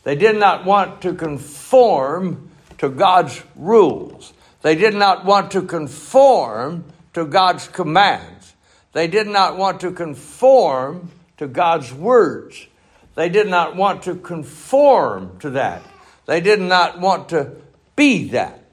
They 0.04 0.15
did 0.15 0.38
not 0.38 0.65
want 0.65 1.02
to 1.04 1.13
conform 1.13 2.50
to 2.80 2.89
God's 2.89 3.41
rules. 3.56 4.34
They 4.62 4.76
did 4.76 4.96
not 4.96 5.24
want 5.24 5.52
to 5.52 5.62
conform 5.62 6.84
to 7.13 7.26
God's 7.26 7.67
commands. 7.67 8.54
They 8.91 9.08
did 9.08 9.28
not 9.28 9.58
want 9.58 9.80
to 9.82 9.91
conform 9.91 11.12
to 11.38 11.48
God's 11.48 11.93
words. 11.93 12.67
They 13.15 13.30
did 13.30 13.48
not 13.48 13.76
want 13.76 14.04
to 14.04 14.15
conform 14.15 15.39
to 15.39 15.52
that. 15.52 15.84
They 16.26 16.41
did 16.41 16.60
not 16.60 17.00
want 17.00 17.30
to 17.30 17.56
be 17.96 18.30
that. 18.30 18.63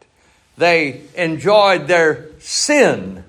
They 0.57 1.03
enjoyed 1.17 1.87
their 1.87 2.29
sin 2.41 3.25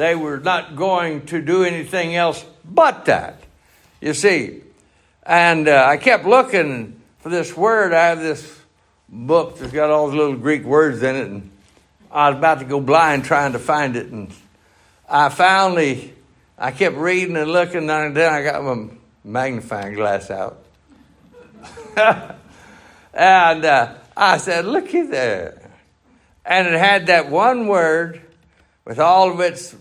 they 0.00 0.14
were 0.14 0.38
not 0.38 0.76
going 0.76 1.26
to 1.26 1.42
do 1.42 1.62
anything 1.62 2.16
else 2.16 2.42
but 2.64 3.04
that. 3.04 3.42
You 4.00 4.14
see, 4.14 4.62
and 5.24 5.68
uh, 5.68 5.84
I 5.86 5.98
kept 5.98 6.24
looking 6.24 6.98
for 7.18 7.28
this 7.28 7.54
word. 7.54 7.92
I 7.92 8.06
have 8.06 8.18
this 8.18 8.60
book 9.10 9.58
that's 9.58 9.74
got 9.74 9.90
all 9.90 10.08
the 10.08 10.16
little 10.16 10.36
Greek 10.36 10.64
words 10.64 11.02
in 11.02 11.16
it, 11.16 11.26
and 11.26 11.50
I 12.10 12.30
was 12.30 12.38
about 12.38 12.60
to 12.60 12.64
go 12.64 12.80
blind 12.80 13.26
trying 13.26 13.52
to 13.52 13.58
find 13.58 13.94
it, 13.94 14.06
and 14.06 14.32
I 15.06 15.28
finally, 15.28 16.14
I 16.56 16.70
kept 16.70 16.96
reading 16.96 17.36
and 17.36 17.52
looking, 17.52 17.90
and 17.90 18.16
then 18.16 18.32
I 18.32 18.42
got 18.42 18.64
my 18.64 18.88
magnifying 19.22 19.92
glass 19.96 20.30
out, 20.30 20.64
and 23.12 23.64
uh, 23.66 23.94
I 24.16 24.38
said, 24.38 24.64
"Looky 24.64 25.02
there," 25.02 25.60
and 26.46 26.68
it 26.68 26.78
had 26.78 27.08
that 27.08 27.28
one 27.28 27.66
word 27.66 28.22
with 28.86 28.98
all 28.98 29.30
of 29.30 29.40
its 29.40 29.76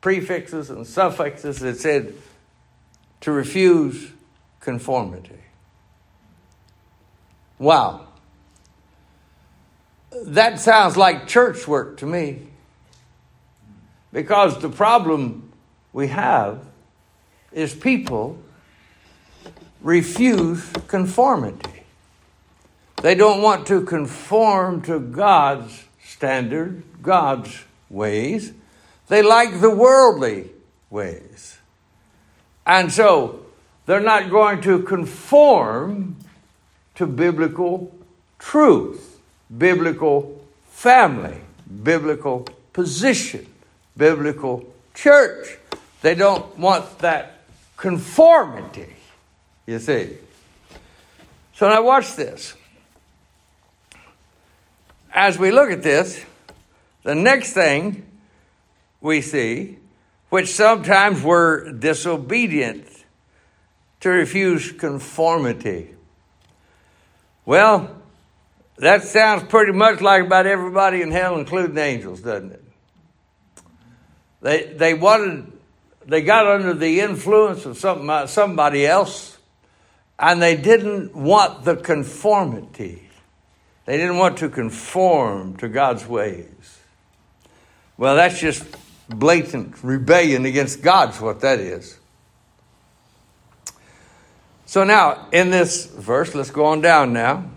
prefixes 0.00 0.70
and 0.70 0.86
suffixes 0.86 1.58
that 1.60 1.76
said 1.78 2.14
to 3.20 3.32
refuse 3.32 4.10
conformity. 4.60 5.38
Wow. 7.58 8.06
That 10.24 10.58
sounds 10.58 10.96
like 10.96 11.28
church 11.28 11.68
work 11.68 11.98
to 11.98 12.06
me. 12.06 12.46
Because 14.12 14.60
the 14.60 14.70
problem 14.70 15.52
we 15.92 16.08
have 16.08 16.66
is 17.52 17.74
people 17.74 18.38
refuse 19.82 20.68
conformity. 20.88 21.84
They 23.02 23.14
don't 23.14 23.40
want 23.40 23.66
to 23.68 23.82
conform 23.82 24.82
to 24.82 24.98
God's 24.98 25.84
standard, 26.04 26.82
God's 27.02 27.64
ways. 27.88 28.52
They 29.10 29.22
like 29.22 29.60
the 29.60 29.70
worldly 29.70 30.50
ways. 30.88 31.58
And 32.64 32.92
so 32.92 33.44
they're 33.84 33.98
not 33.98 34.30
going 34.30 34.62
to 34.62 34.84
conform 34.84 36.14
to 36.94 37.06
biblical 37.08 37.92
truth, 38.38 39.18
biblical 39.58 40.40
family, 40.68 41.40
biblical 41.82 42.46
position, 42.72 43.46
biblical 43.96 44.72
church. 44.94 45.58
They 46.02 46.14
don't 46.14 46.56
want 46.56 47.00
that 47.00 47.40
conformity, 47.76 48.94
you 49.66 49.80
see. 49.80 50.18
So 51.56 51.68
now 51.68 51.82
watch 51.82 52.14
this. 52.14 52.54
As 55.12 55.36
we 55.36 55.50
look 55.50 55.72
at 55.72 55.82
this, 55.82 56.24
the 57.02 57.16
next 57.16 57.54
thing 57.54 58.06
we 59.00 59.20
see, 59.20 59.78
which 60.28 60.48
sometimes 60.48 61.22
were 61.22 61.72
disobedient 61.72 62.86
to 64.00 64.08
refuse 64.10 64.72
conformity. 64.72 65.94
Well, 67.44 67.96
that 68.78 69.02
sounds 69.02 69.44
pretty 69.48 69.72
much 69.72 70.00
like 70.00 70.24
about 70.24 70.46
everybody 70.46 71.02
in 71.02 71.10
hell, 71.10 71.38
including 71.38 71.76
angels, 71.76 72.20
doesn't 72.20 72.52
it? 72.52 72.64
They, 74.40 74.72
they 74.72 74.94
wanted, 74.94 75.52
they 76.06 76.22
got 76.22 76.46
under 76.46 76.72
the 76.72 77.00
influence 77.00 77.66
of 77.66 77.76
some, 77.76 78.08
uh, 78.08 78.26
somebody 78.26 78.86
else, 78.86 79.36
and 80.18 80.40
they 80.40 80.56
didn't 80.56 81.14
want 81.14 81.64
the 81.64 81.76
conformity. 81.76 83.08
They 83.84 83.96
didn't 83.96 84.16
want 84.16 84.38
to 84.38 84.48
conform 84.48 85.56
to 85.56 85.68
God's 85.68 86.06
ways. 86.06 86.78
Well, 87.98 88.16
that's 88.16 88.38
just 88.38 88.64
blatant 89.18 89.82
rebellion 89.82 90.44
against 90.46 90.82
God's 90.82 91.20
what 91.20 91.40
that 91.40 91.58
is. 91.60 91.98
So 94.66 94.84
now, 94.84 95.28
in 95.32 95.50
this 95.50 95.86
verse, 95.86 96.34
let's 96.34 96.50
go 96.50 96.66
on 96.66 96.80
down 96.80 97.12
now. 97.12 97.50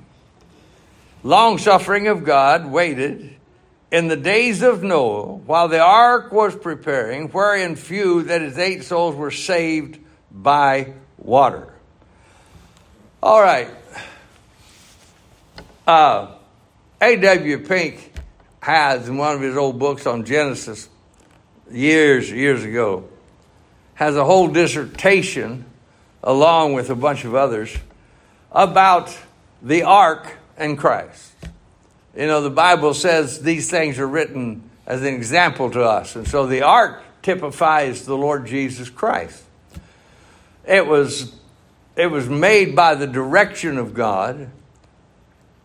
Long 1.24 1.58
suffering 1.58 2.08
of 2.08 2.24
God 2.24 2.66
waited 2.66 3.36
in 3.92 4.08
the 4.08 4.18
days 4.18 4.64
of 4.64 4.82
Noah 4.82 5.36
while 5.36 5.68
the 5.68 5.80
ark 5.80 6.32
was 6.32 6.56
preparing, 6.56 7.30
wherein 7.30 7.76
few, 7.76 8.24
that 8.24 8.42
is, 8.42 8.58
eight 8.58 8.84
souls, 8.84 9.16
were 9.16 9.32
saved 9.32 10.00
by 10.32 10.94
water. 11.18 11.72
All 13.22 13.42
right. 13.42 13.70
Uh, 15.86 16.36
A.W. 17.00 17.60
Pink 17.60 18.12
has 18.60 19.08
in 19.08 19.18
one 19.18 19.36
of 19.36 19.42
his 19.42 19.56
old 19.56 19.78
books 19.78 20.08
on 20.08 20.26
Genesis 20.26 20.90
years, 21.74 22.32
years 22.32 22.64
ago, 22.64 23.08
has 23.96 24.16
a 24.16 24.24
whole 24.24 24.48
dissertation 24.48 25.66
along 26.24 26.74
with 26.74 26.90
a 26.90 26.96
bunch 26.96 27.26
of 27.26 27.36
others 27.36 27.76
about 28.52 29.16
the 29.62 29.84
ark 29.84 30.38
and 30.58 30.78
Christ. 30.78 31.34
You 32.16 32.28
know, 32.28 32.42
the 32.42 32.50
Bible 32.50 32.94
says 32.94 33.42
these 33.42 33.70
things 33.70 34.00
are 34.00 34.08
written 34.08 34.70
as 34.86 35.02
an 35.02 35.14
example 35.14 35.72
to 35.72 35.84
us. 35.84 36.16
And 36.16 36.28
so 36.28 36.46
the 36.46 36.62
ark 36.62 37.02
typifies 37.22 38.06
the 38.06 38.18
Lord 38.18 38.46
Jesus 38.46 38.90
Christ. 38.90 39.44
It 40.68 40.86
was, 40.86 41.34
it 41.96 42.08
was 42.08 42.30
made 42.30 42.76
by 42.76 42.96
the 42.96 43.08
direction 43.08 43.78
of 43.78 43.94
God. 43.94 44.50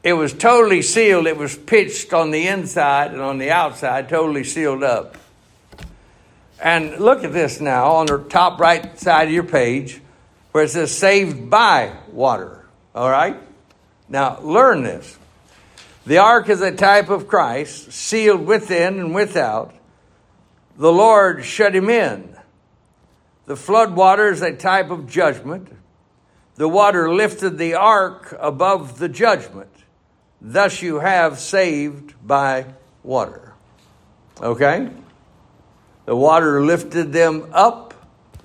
It 0.03 0.14
was 0.14 0.33
totally 0.33 0.83
sealed. 0.83 1.27
It 1.27 1.37
was 1.37 1.57
pitched 1.57 2.12
on 2.12 2.31
the 2.31 2.47
inside 2.47 3.12
and 3.12 3.21
on 3.21 3.38
the 3.38 3.51
outside, 3.51 4.09
totally 4.09 4.44
sealed 4.44 4.83
up. 4.83 5.16
And 6.61 6.99
look 6.99 7.25
at 7.25 7.33
this 7.33 7.61
now 7.61 7.92
on 7.92 8.07
the 8.07 8.18
top 8.18 8.61
right 8.61 8.99
side 8.99 9.29
of 9.29 9.35
your 9.35 9.44
page 9.44 10.01
where 10.53 10.64
it 10.64 10.71
says 10.71 10.97
saved 10.97 11.51
by 11.51 11.92
water. 12.11 12.66
All 12.94 13.11
right? 13.11 13.37
Now, 14.09 14.40
learn 14.40 14.83
this. 14.83 15.18
The 16.07 16.18
ark 16.18 16.49
is 16.49 16.62
a 16.62 16.73
type 16.73 17.11
of 17.11 17.29
Christ, 17.29 17.92
sealed 17.92 18.47
within 18.47 18.99
and 18.99 19.14
without. 19.14 19.75
The 20.79 20.92
Lord 20.92 21.44
shut 21.44 21.75
him 21.75 21.90
in. 21.90 22.35
The 23.47 23.57
flood 23.57 23.94
water 23.94 24.29
is 24.29 24.42
a 24.42 24.53
type 24.53 24.90
of 24.90 25.09
judgment. 25.09 25.71
The 26.57 26.68
water 26.68 27.12
lifted 27.12 27.59
the 27.59 27.75
ark 27.75 28.37
above 28.40 28.99
the 28.99 29.09
judgment. 29.09 29.71
Thus 30.40 30.83
you 30.83 30.99
have 31.01 31.38
saved 31.38 32.14
by 32.27 32.66
water. 33.03 33.53
Okay? 34.40 34.90
The 36.09 36.16
water 36.16 36.64
lifted 36.64 37.12
them 37.12 37.51
up 37.53 37.92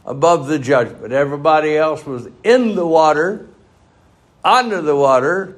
above 0.06 0.48
the 0.48 0.60
judgment. 0.60 1.14
Everybody 1.14 1.78
else 1.78 2.06
was 2.06 2.28
in 2.44 2.76
the 2.76 2.86
water, 2.86 3.48
under 4.44 4.82
the 4.82 4.98
water, 4.98 5.58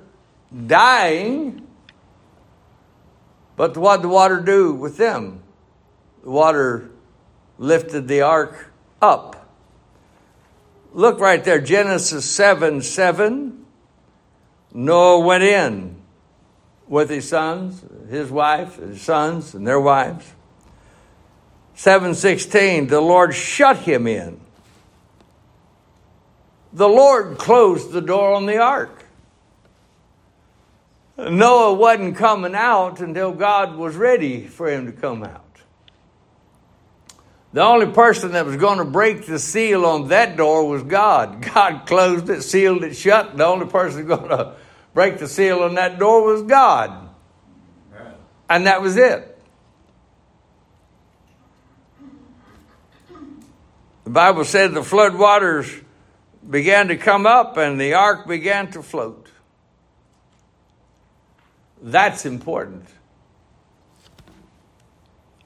dying. 0.67 1.65
But 3.55 3.75
what 3.75 3.95
did 3.95 4.03
the 4.03 4.09
water 4.09 4.39
do 4.39 4.71
with 4.73 4.97
them? 4.97 5.41
The 6.21 6.29
water 6.29 6.91
lifted 7.57 8.07
the 8.07 8.21
ark 8.21 8.71
up. 9.01 9.49
Look 10.93 11.19
right 11.19 11.43
there, 11.43 11.59
Genesis 11.59 12.29
7 12.29 12.83
7. 12.83 13.65
Noah 14.75 15.21
went 15.21 15.43
in 15.43 16.03
with 16.87 17.09
his 17.09 17.27
sons, 17.27 17.83
his 18.11 18.29
wife, 18.29 18.75
his 18.75 19.01
sons, 19.01 19.55
and 19.55 19.65
their 19.65 19.79
wives. 19.79 20.34
716, 21.75 22.87
the 22.87 23.01
Lord 23.01 23.35
shut 23.35 23.77
him 23.77 24.07
in. 24.07 24.39
The 26.73 26.87
Lord 26.87 27.37
closed 27.37 27.91
the 27.91 28.01
door 28.01 28.33
on 28.33 28.45
the 28.45 28.57
ark. 28.57 29.05
Noah 31.17 31.73
wasn't 31.73 32.17
coming 32.17 32.55
out 32.55 32.99
until 32.99 33.31
God 33.31 33.77
was 33.77 33.95
ready 33.95 34.45
for 34.45 34.69
him 34.69 34.85
to 34.87 34.91
come 34.91 35.23
out. 35.23 35.41
The 37.53 37.63
only 37.63 37.85
person 37.85 38.33
that 38.33 38.45
was 38.45 38.57
going 38.57 38.79
to 38.79 38.85
break 38.85 39.25
the 39.25 39.39
seal 39.39 39.85
on 39.85 40.09
that 40.09 40.35
door 40.35 40.67
was 40.67 40.83
God. 40.83 41.41
God 41.53 41.85
closed 41.87 42.29
it, 42.29 42.41
sealed 42.41 42.83
it 42.83 42.95
shut. 42.95 43.37
The 43.37 43.45
only 43.45 43.67
person 43.67 44.05
going 44.07 44.27
to 44.27 44.55
break 44.93 45.19
the 45.19 45.27
seal 45.29 45.63
on 45.63 45.75
that 45.75 45.97
door 45.97 46.25
was 46.25 46.41
God. 46.41 47.09
And 48.49 48.67
that 48.67 48.81
was 48.81 48.97
it. 48.97 49.34
The 54.05 54.11
Bible 54.11 54.45
said 54.45 54.75
the 54.75 54.83
flood 54.83 55.15
waters 55.15 55.67
began 56.47 56.89
to 56.89 56.95
come 56.95 57.25
up 57.25 57.57
and 57.57 57.81
the 57.81 57.95
ark 57.95 58.27
began 58.27 58.71
to 58.71 58.83
float. 58.83 59.27
That's 61.81 62.23
important. 62.23 62.85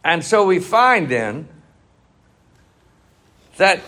And 0.04 0.24
so 0.24 0.46
we 0.46 0.60
find 0.60 1.08
then 1.08 1.48
that 3.56 3.82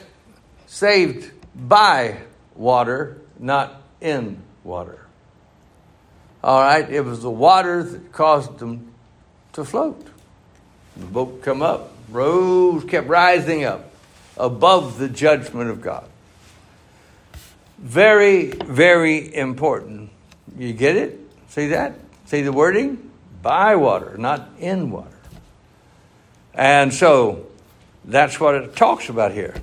saved 0.68 1.32
by 1.54 2.20
water, 2.56 3.20
not 3.38 3.82
in 4.00 4.42
water. 4.64 5.06
All 6.42 6.62
right, 6.62 6.90
it 6.90 7.02
was 7.02 7.22
the 7.22 7.30
water 7.30 7.84
that 7.84 8.14
caused 8.14 8.60
them 8.60 8.94
to 9.54 9.66
float. 9.66 10.08
The 10.96 11.06
boat 11.06 11.42
come 11.42 11.62
up, 11.62 11.94
rose, 12.10 12.86
kept 12.86 13.08
rising 13.08 13.66
up 13.66 13.91
above 14.38 14.98
the 14.98 15.10
judgment 15.10 15.70
of 15.70 15.82
God. 15.82 16.08
Very, 17.78 18.52
very 18.52 19.34
important. 19.34 20.12
You 20.58 20.74
get 20.74 20.96
it? 20.96 21.20
See 21.50 21.68
that? 21.68 21.96
See 22.26 22.42
the 22.42 22.52
wording? 22.52 23.12
By 23.42 23.76
water, 23.76 24.18
not 24.18 24.50
in 24.60 24.92
water. 24.92 25.10
And 26.54 26.94
so 26.94 27.48
that's 28.06 28.40
what 28.40 28.56
it 28.56 28.76
talks 28.76 29.10
about 29.10 29.32
here. 29.32 29.56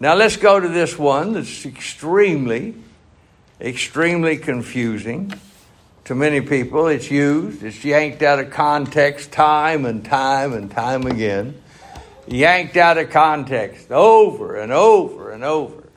Now 0.00 0.14
let's 0.14 0.36
go 0.36 0.60
to 0.60 0.68
this 0.68 0.98
one 0.98 1.32
that's 1.32 1.64
extremely, 1.64 2.74
extremely 3.60 4.36
confusing 4.36 5.32
to 6.04 6.14
many 6.14 6.40
people. 6.40 6.88
It's 6.88 7.10
used, 7.10 7.62
it's 7.62 7.84
yanked 7.84 8.22
out 8.22 8.40
of 8.40 8.50
context 8.50 9.32
time 9.32 9.86
and 9.86 10.04
time 10.04 10.52
and 10.52 10.70
time 10.70 11.06
again 11.06 11.61
yanked 12.26 12.76
out 12.76 12.98
of 12.98 13.10
context 13.10 13.90
over 13.90 14.56
and 14.56 14.72
over 14.72 15.30
and 15.30 15.44
over. 15.44 15.88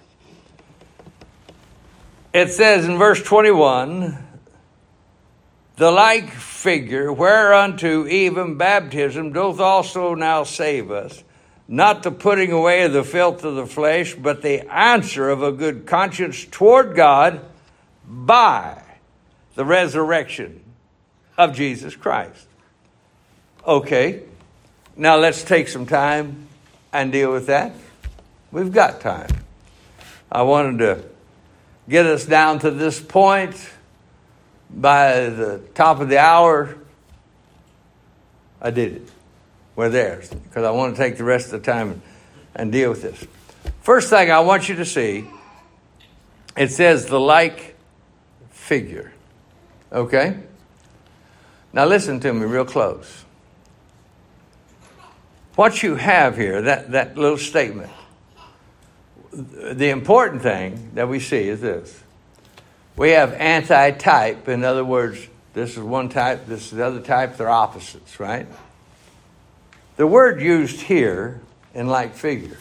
It 2.33 2.51
says 2.51 2.85
in 2.85 2.97
verse 2.97 3.21
21 3.23 4.17
the 5.77 5.91
like 5.91 6.29
figure 6.31 7.11
whereunto 7.11 8.07
even 8.07 8.57
baptism 8.57 9.33
doth 9.33 9.59
also 9.59 10.15
now 10.15 10.43
save 10.43 10.89
us, 10.89 11.23
not 11.67 12.03
the 12.03 12.11
putting 12.11 12.51
away 12.51 12.83
of 12.83 12.93
the 12.93 13.03
filth 13.03 13.43
of 13.43 13.55
the 13.55 13.65
flesh, 13.65 14.15
but 14.15 14.41
the 14.41 14.61
answer 14.73 15.29
of 15.29 15.43
a 15.43 15.51
good 15.51 15.85
conscience 15.85 16.45
toward 16.45 16.95
God 16.95 17.41
by 18.07 18.81
the 19.55 19.65
resurrection 19.65 20.61
of 21.37 21.53
Jesus 21.53 21.95
Christ. 21.95 22.47
Okay, 23.65 24.23
now 24.97 25.17
let's 25.17 25.43
take 25.43 25.67
some 25.67 25.85
time 25.85 26.47
and 26.93 27.11
deal 27.11 27.31
with 27.31 27.47
that. 27.47 27.73
We've 28.51 28.71
got 28.71 29.01
time. 29.01 29.29
I 30.31 30.43
wanted 30.43 30.77
to 30.79 31.03
get 31.89 32.05
us 32.05 32.25
down 32.25 32.59
to 32.59 32.71
this 32.71 32.99
point 33.01 33.55
by 34.69 35.29
the 35.29 35.61
top 35.73 35.99
of 35.99 36.09
the 36.09 36.17
hour. 36.17 36.75
I 38.61 38.71
did 38.71 38.93
it. 38.93 39.09
We're 39.75 39.89
there 39.89 40.21
because 40.31 40.63
I 40.63 40.71
want 40.71 40.95
to 40.95 41.01
take 41.01 41.17
the 41.17 41.25
rest 41.25 41.51
of 41.51 41.63
the 41.63 41.71
time 41.71 42.01
and 42.55 42.71
deal 42.71 42.89
with 42.89 43.01
this. 43.01 43.27
First 43.81 44.09
thing 44.09 44.31
I 44.31 44.39
want 44.39 44.69
you 44.69 44.75
to 44.75 44.85
see 44.85 45.27
it 46.55 46.71
says 46.71 47.07
the 47.07 47.19
like 47.19 47.75
figure. 48.51 49.11
Okay? 49.91 50.39
Now 51.73 51.85
listen 51.85 52.21
to 52.21 52.33
me 52.33 52.45
real 52.45 52.63
close 52.63 53.24
what 55.55 55.81
you 55.83 55.95
have 55.95 56.37
here, 56.37 56.61
that, 56.63 56.91
that 56.91 57.17
little 57.17 57.37
statement, 57.37 57.91
the 59.31 59.89
important 59.89 60.41
thing 60.41 60.91
that 60.95 61.09
we 61.09 61.19
see 61.19 61.47
is 61.47 61.61
this. 61.61 62.01
We 62.95 63.11
have 63.11 63.33
anti 63.33 63.91
type, 63.91 64.47
in 64.47 64.63
other 64.63 64.85
words, 64.85 65.19
this 65.53 65.71
is 65.71 65.79
one 65.79 66.09
type, 66.09 66.45
this 66.47 66.65
is 66.65 66.71
the 66.71 66.85
other 66.85 67.01
type, 67.01 67.37
they're 67.37 67.49
opposites, 67.49 68.19
right? 68.19 68.47
The 69.97 70.07
word 70.07 70.41
used 70.41 70.81
here 70.81 71.41
in 71.73 71.87
like 71.87 72.15
figure 72.15 72.57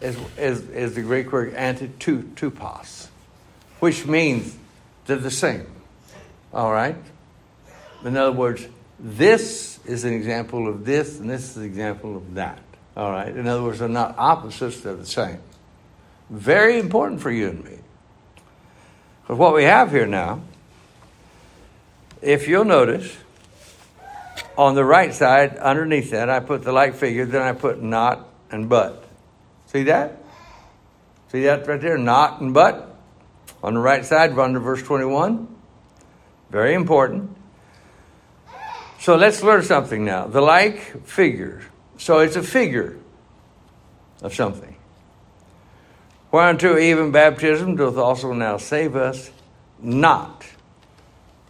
is, 0.00 0.16
is, 0.36 0.68
is 0.70 0.94
the 0.94 1.02
Greek 1.02 1.32
word 1.32 1.54
antitupos, 1.54 3.08
which 3.80 4.06
means 4.06 4.56
they're 5.06 5.16
the 5.16 5.30
same. 5.30 5.66
All 6.52 6.72
right? 6.72 6.96
In 8.04 8.16
other 8.16 8.32
words, 8.32 8.66
this 8.98 9.78
is 9.84 10.04
an 10.04 10.12
example 10.12 10.68
of 10.68 10.84
this, 10.84 11.18
and 11.18 11.28
this 11.28 11.50
is 11.50 11.56
an 11.56 11.64
example 11.64 12.16
of 12.16 12.34
that. 12.34 12.60
All 12.96 13.10
right? 13.10 13.34
In 13.34 13.46
other 13.46 13.62
words, 13.62 13.80
they're 13.80 13.88
not 13.88 14.14
opposites, 14.18 14.80
they're 14.80 14.94
the 14.94 15.06
same. 15.06 15.38
Very 16.30 16.78
important 16.78 17.20
for 17.20 17.30
you 17.30 17.48
and 17.48 17.64
me. 17.64 17.78
Because 19.22 19.38
what 19.38 19.54
we 19.54 19.64
have 19.64 19.90
here 19.90 20.06
now, 20.06 20.42
if 22.22 22.48
you'll 22.48 22.64
notice, 22.64 23.16
on 24.56 24.74
the 24.74 24.84
right 24.84 25.12
side, 25.12 25.56
underneath 25.56 26.10
that, 26.12 26.30
I 26.30 26.40
put 26.40 26.62
the 26.62 26.72
like 26.72 26.94
figure, 26.94 27.26
then 27.26 27.42
I 27.42 27.52
put 27.52 27.82
not 27.82 28.28
and 28.50 28.68
but. 28.68 29.04
See 29.66 29.84
that? 29.84 30.22
See 31.32 31.42
that 31.42 31.66
right 31.66 31.80
there? 31.80 31.98
Not 31.98 32.40
and 32.40 32.54
but. 32.54 32.96
On 33.62 33.74
the 33.74 33.80
right 33.80 34.04
side, 34.04 34.34
to 34.34 34.60
verse 34.60 34.82
21. 34.82 35.48
Very 36.50 36.74
important. 36.74 37.36
So 39.04 39.16
let's 39.16 39.42
learn 39.42 39.62
something 39.62 40.02
now. 40.02 40.28
The 40.28 40.40
like 40.40 41.06
figure. 41.06 41.60
So 41.98 42.20
it's 42.20 42.36
a 42.36 42.42
figure 42.42 42.96
of 44.22 44.34
something. 44.34 44.76
Whereunto 46.32 46.78
even 46.78 47.10
baptism 47.10 47.76
doth 47.76 47.98
also 47.98 48.32
now 48.32 48.56
save 48.56 48.96
us, 48.96 49.30
not. 49.78 50.46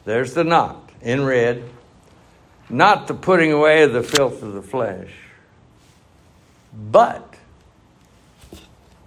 There's 0.05 0.35
the 0.35 0.43
not 0.43 0.90
in 1.01 1.25
red. 1.25 1.62
Not 2.69 3.07
the 3.07 3.14
putting 3.14 3.53
away 3.53 3.85
of 3.85 3.93
the 3.93 4.03
filth 4.03 4.43
of 4.43 4.53
the 4.55 4.62
flesh, 4.62 5.12
but 6.73 7.37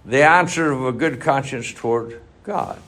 the 0.06 0.22
answer 0.22 0.72
of 0.72 0.86
a 0.86 0.92
good 0.92 1.20
conscience 1.20 1.70
toward 1.74 2.22
God. 2.44 2.80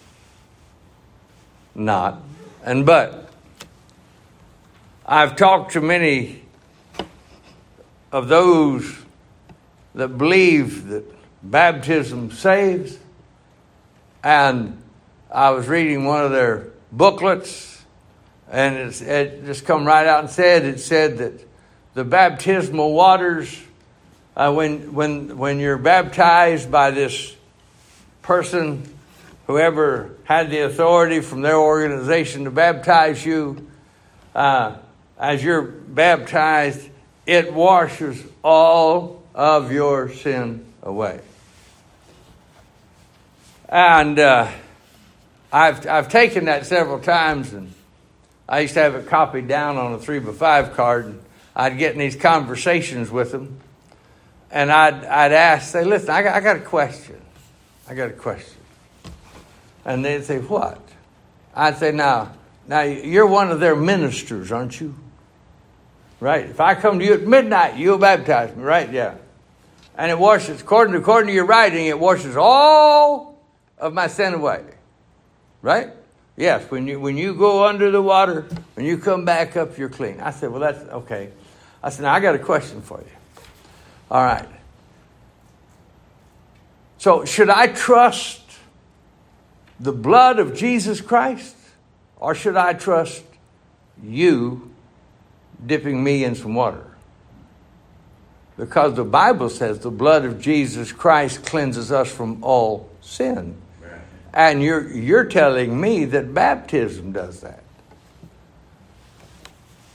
Not 1.75 2.23
and 2.65 2.87
but. 2.87 3.30
I've 5.13 5.35
talked 5.35 5.73
to 5.73 5.81
many 5.81 6.41
of 8.13 8.29
those 8.29 8.97
that 9.97 10.17
believe 10.17 10.87
that 10.87 11.05
baptism 11.43 12.31
saves, 12.31 12.97
and 14.23 14.81
I 15.29 15.51
was 15.51 15.67
reading 15.67 16.05
one 16.05 16.25
of 16.25 16.31
their 16.31 16.69
booklets, 16.93 17.85
and 18.53 18.77
it 18.77 19.45
just 19.47 19.65
come 19.65 19.85
right 19.85 20.07
out 20.07 20.21
and 20.21 20.31
said 20.31 20.65
it 20.65 20.79
said 20.79 21.19
that 21.19 21.45
the 21.95 22.05
baptismal 22.05 22.93
waters, 22.93 23.61
uh, 24.37 24.53
when 24.53 24.95
when 24.95 25.37
when 25.37 25.59
you're 25.59 25.77
baptized 25.77 26.71
by 26.71 26.93
this 26.93 27.35
person, 28.23 28.85
whoever 29.49 30.13
had 30.23 30.51
the 30.51 30.61
authority 30.61 31.19
from 31.19 31.43
their 31.43 31.59
organization 31.59 32.45
to 32.45 32.53
baptize 32.53 33.27
you. 33.27 33.69
Uh, 34.37 34.77
as 35.21 35.45
you're 35.45 35.61
baptized, 35.63 36.89
it 37.27 37.53
washes 37.53 38.25
all 38.43 39.23
of 39.35 39.71
your 39.71 40.09
sin 40.09 40.65
away. 40.83 41.21
And 43.69 44.19
uh, 44.19 44.51
I've, 45.53 45.87
I've 45.87 46.09
taken 46.09 46.47
that 46.47 46.65
several 46.65 46.99
times, 46.99 47.53
and 47.53 47.71
I 48.49 48.61
used 48.61 48.75
to 48.75 48.81
have 48.81 48.95
it 48.95 49.09
copied 49.09 49.47
down 49.47 49.77
on 49.77 49.93
a 49.93 49.99
three 49.99 50.21
by 50.21 50.33
five 50.33 50.73
card. 50.73 51.05
And 51.05 51.23
I'd 51.55 51.77
get 51.77 51.93
in 51.93 51.99
these 51.99 52.17
conversations 52.17 53.11
with 53.11 53.31
them, 53.31 53.61
and 54.51 54.73
I'd, 54.73 55.05
I'd 55.05 55.33
ask, 55.33 55.71
say, 55.71 55.85
listen, 55.85 56.11
I 56.11 56.23
got, 56.23 56.35
I 56.35 56.41
got 56.41 56.57
a 56.57 56.61
question. 56.61 57.21
I 57.87 57.95
got 57.95 58.09
a 58.09 58.15
question. 58.15 58.57
And 59.85 60.03
they'd 60.03 60.25
say, 60.25 60.39
what? 60.39 60.81
I'd 61.55 61.77
say, 61.77 61.93
now, 61.93 62.33
now 62.67 62.81
you're 62.81 63.27
one 63.27 63.51
of 63.51 63.61
their 63.61 63.77
ministers, 63.77 64.51
aren't 64.51 64.81
you? 64.81 64.95
Right? 66.21 66.45
If 66.45 66.61
I 66.61 66.75
come 66.75 66.99
to 66.99 67.05
you 67.05 67.15
at 67.15 67.23
midnight, 67.23 67.77
you'll 67.77 67.99
baptize 67.99 68.55
me, 68.55 68.63
right? 68.63 68.93
Yeah. 68.93 69.15
And 69.97 70.11
it 70.11 70.19
washes, 70.19 70.61
according 70.61 70.93
to, 70.93 71.01
according 71.01 71.29
to 71.29 71.35
your 71.35 71.47
writing, 71.47 71.87
it 71.87 71.99
washes 71.99 72.37
all 72.37 73.43
of 73.79 73.95
my 73.95 74.07
sin 74.07 74.35
away. 74.35 74.65
Right? 75.63 75.91
Yes, 76.37 76.71
when 76.71 76.87
you 76.87 76.99
when 76.99 77.19
you 77.19 77.35
go 77.35 77.67
under 77.67 77.91
the 77.91 78.01
water, 78.01 78.47
when 78.75 78.87
you 78.87 78.97
come 78.97 79.27
back 79.27 79.57
up, 79.57 79.77
you're 79.77 79.91
clean. 79.91 80.21
I 80.21 80.31
said, 80.31 80.51
Well 80.51 80.61
that's 80.61 80.81
okay. 80.81 81.31
I 81.83 81.91
said, 81.91 82.03
now 82.03 82.15
I 82.15 82.21
got 82.21 82.35
a 82.35 82.39
question 82.39 82.81
for 82.81 82.99
you. 82.99 83.43
All 84.11 84.23
right. 84.23 84.49
So 86.99 87.25
should 87.25 87.51
I 87.51 87.69
trust 87.69 88.43
the 89.79 89.93
blood 89.93 90.39
of 90.39 90.55
Jesus 90.55 91.01
Christ? 91.01 91.57
Or 92.17 92.35
should 92.35 92.57
I 92.57 92.75
trust 92.75 93.25
you 94.03 94.70
dipping 95.67 96.03
me 96.03 96.25
in 96.25 96.35
some 96.35 96.55
water. 96.55 96.85
Because 98.57 98.95
the 98.95 99.05
Bible 99.05 99.49
says 99.49 99.79
the 99.79 99.91
blood 99.91 100.25
of 100.25 100.41
Jesus 100.41 100.93
Christ 100.93 101.45
cleanses 101.47 101.91
us 101.91 102.11
from 102.11 102.45
all 102.45 102.91
sin. 103.01 103.57
And 104.33 104.63
you're, 104.63 104.89
you're 104.93 105.25
telling 105.25 105.81
me 105.81 106.05
that 106.07 106.33
baptism 106.33 107.13
does 107.13 107.41
that. 107.41 107.65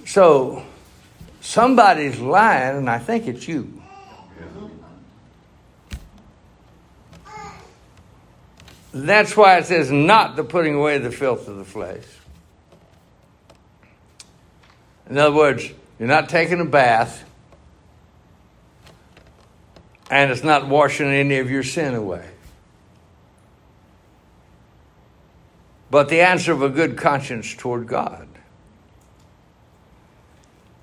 So 0.06 0.64
somebody's 1.42 2.20
lying, 2.20 2.78
and 2.78 2.90
I 2.90 3.00
think 3.00 3.28
it's 3.28 3.48
you. 3.48 3.82
That's 8.92 9.36
why 9.36 9.58
it 9.58 9.66
says 9.66 9.92
not 9.92 10.38
the 10.38 10.44
putting 10.44 10.76
away 10.76 11.00
the 11.00 11.12
filth 11.12 11.50
of 11.50 11.58
the 11.58 11.66
flesh. 11.66 12.06
In 15.10 15.18
other 15.18 15.36
words, 15.36 15.70
you're 16.00 16.08
not 16.08 16.30
taking 16.30 16.60
a 16.60 16.66
bath, 16.66 17.24
and 20.10 20.32
it's 20.32 20.44
not 20.44 20.68
washing 20.68 21.08
any 21.08 21.38
of 21.38 21.50
your 21.50 21.64
sin 21.64 21.94
away. 21.94 22.28
But 25.92 26.10
the 26.10 26.22
answer 26.22 26.52
of 26.52 26.62
a 26.62 26.70
good 26.70 26.98
conscience 26.98 27.54
toward 27.54 27.88
God. 27.88 28.28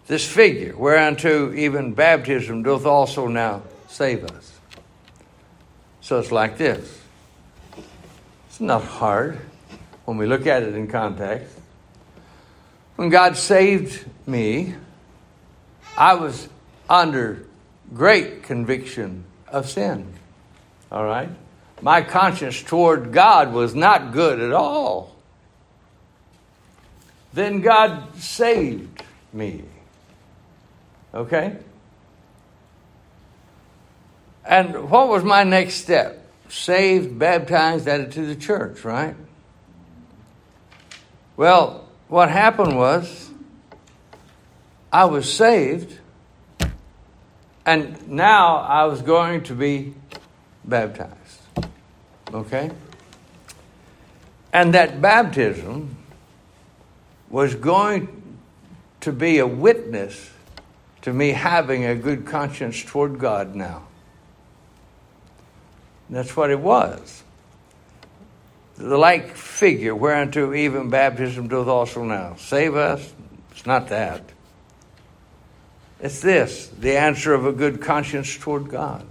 This 0.06 0.26
figure, 0.26 0.76
whereunto 0.76 1.52
even 1.52 1.94
baptism 1.94 2.62
doth 2.62 2.86
also 2.86 3.26
now 3.28 3.62
save 3.88 4.24
us. 4.24 4.58
So 6.00 6.18
it's 6.18 6.32
like 6.32 6.58
this. 6.58 7.00
It's 8.48 8.60
not 8.60 8.84
hard 8.84 9.38
when 10.04 10.16
we 10.16 10.26
look 10.26 10.46
at 10.46 10.62
it 10.62 10.74
in 10.74 10.88
context. 10.88 11.58
When 12.96 13.08
God 13.08 13.36
saved 13.36 14.04
me, 14.26 14.74
I 15.96 16.14
was 16.14 16.48
under 16.88 17.46
great 17.94 18.42
conviction 18.42 19.24
of 19.48 19.68
sin. 19.68 20.12
All 20.90 21.04
right? 21.04 21.28
My 21.80 22.02
conscience 22.02 22.62
toward 22.62 23.12
God 23.12 23.52
was 23.52 23.74
not 23.74 24.12
good 24.12 24.40
at 24.40 24.52
all. 24.52 25.16
Then 27.32 27.60
God 27.60 28.16
saved 28.18 29.02
me. 29.32 29.64
Okay? 31.14 31.56
And 34.44 34.90
what 34.90 35.08
was 35.08 35.24
my 35.24 35.44
next 35.44 35.74
step? 35.76 36.18
Saved, 36.48 37.18
baptized, 37.18 37.88
added 37.88 38.12
to 38.12 38.26
the 38.26 38.36
church, 38.36 38.84
right? 38.84 39.16
Well, 41.36 41.88
what 42.08 42.28
happened 42.28 42.76
was 42.76 43.31
I 44.92 45.06
was 45.06 45.32
saved, 45.32 45.98
and 47.64 48.08
now 48.08 48.56
I 48.56 48.84
was 48.84 49.00
going 49.02 49.44
to 49.44 49.54
be 49.54 49.94
baptized. 50.64 51.40
Okay? 52.32 52.70
And 54.52 54.74
that 54.74 55.00
baptism 55.00 55.96
was 57.30 57.54
going 57.54 58.38
to 59.00 59.12
be 59.12 59.38
a 59.38 59.46
witness 59.46 60.30
to 61.02 61.12
me 61.12 61.30
having 61.30 61.84
a 61.84 61.94
good 61.94 62.26
conscience 62.26 62.84
toward 62.84 63.18
God 63.18 63.54
now. 63.54 63.84
That's 66.10 66.36
what 66.36 66.50
it 66.50 66.60
was 66.60 67.22
the 68.76 68.98
like 68.98 69.36
figure 69.36 69.94
whereunto 69.94 70.54
even 70.54 70.90
baptism 70.90 71.48
doth 71.48 71.68
also 71.68 72.04
now. 72.04 72.34
Save 72.36 72.74
us? 72.74 73.12
It's 73.52 73.66
not 73.66 73.88
that. 73.88 74.31
It's 76.02 76.20
this 76.20 76.66
the 76.78 76.98
answer 76.98 77.32
of 77.32 77.46
a 77.46 77.52
good 77.52 77.80
conscience 77.80 78.36
toward 78.36 78.68
God. 78.68 79.06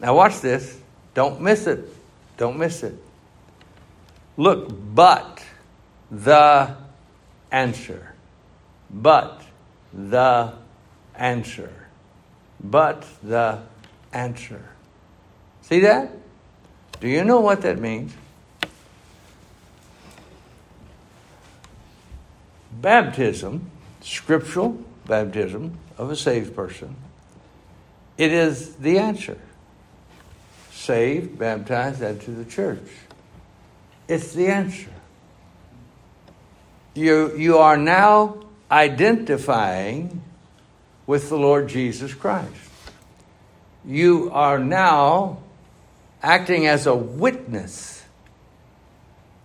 Now, 0.00 0.14
watch 0.14 0.40
this. 0.40 0.78
Don't 1.14 1.40
miss 1.40 1.66
it. 1.66 1.88
Don't 2.36 2.58
miss 2.58 2.84
it. 2.84 2.94
Look, 4.36 4.68
but 4.94 5.42
the 6.10 6.76
answer. 7.50 8.14
But 8.90 9.42
the 9.92 10.52
answer. 11.14 11.72
But 12.62 13.04
the 13.22 13.60
answer. 14.12 14.62
See 15.62 15.80
that? 15.80 16.12
Do 17.00 17.08
you 17.08 17.24
know 17.24 17.40
what 17.40 17.62
that 17.62 17.78
means? 17.80 18.12
baptism, 22.80 23.70
scriptural 24.00 24.78
baptism 25.06 25.78
of 25.98 26.10
a 26.10 26.16
saved 26.16 26.54
person, 26.54 26.96
it 28.18 28.32
is 28.32 28.74
the 28.76 28.98
answer. 28.98 29.38
Saved, 30.72 31.38
baptized, 31.38 32.02
add 32.02 32.20
to 32.22 32.30
the 32.30 32.44
church. 32.44 32.88
It's 34.08 34.32
the 34.32 34.48
answer. 34.48 34.90
You, 36.94 37.36
you 37.36 37.58
are 37.58 37.76
now 37.76 38.44
identifying 38.70 40.22
with 41.06 41.28
the 41.28 41.36
Lord 41.36 41.68
Jesus 41.68 42.14
Christ. 42.14 42.52
You 43.84 44.30
are 44.32 44.58
now 44.58 45.38
acting 46.22 46.66
as 46.66 46.86
a 46.86 46.94
witness 46.94 48.02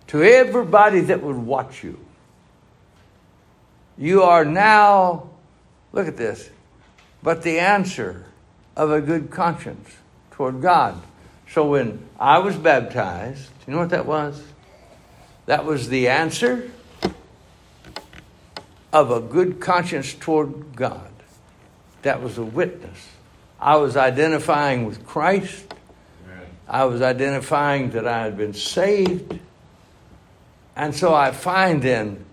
to 0.08 0.22
everybody 0.22 1.00
that 1.00 1.22
would 1.22 1.36
watch 1.36 1.84
you 1.84 1.98
You 3.98 4.22
are 4.22 4.44
now, 4.44 5.30
look 5.92 6.08
at 6.08 6.16
this, 6.16 6.50
but 7.22 7.42
the 7.42 7.60
answer 7.60 8.26
of 8.76 8.90
a 8.90 9.00
good 9.00 9.30
conscience 9.30 9.88
toward 10.32 10.60
God. 10.60 11.00
So 11.50 11.66
when 11.66 12.08
I 12.18 12.38
was 12.38 12.56
baptized, 12.56 13.48
you 13.66 13.74
know 13.74 13.80
what 13.80 13.90
that 13.90 14.06
was? 14.06 14.42
That 15.46 15.64
was 15.64 15.88
the 15.88 16.08
answer 16.08 16.70
of 18.92 19.10
a 19.10 19.20
good 19.20 19.60
conscience 19.60 20.14
toward 20.14 20.76
God. 20.76 21.10
That 22.02 22.22
was 22.22 22.38
a 22.38 22.44
witness. 22.44 23.08
I 23.60 23.76
was 23.76 23.96
identifying 23.96 24.86
with 24.86 25.06
Christ. 25.06 25.74
I 26.68 26.84
was 26.86 27.02
identifying 27.02 27.90
that 27.90 28.06
I 28.06 28.22
had 28.22 28.36
been 28.36 28.54
saved. 28.54 29.38
And 30.74 30.94
so 30.94 31.14
I 31.14 31.32
find 31.32 31.82
then 31.82 32.24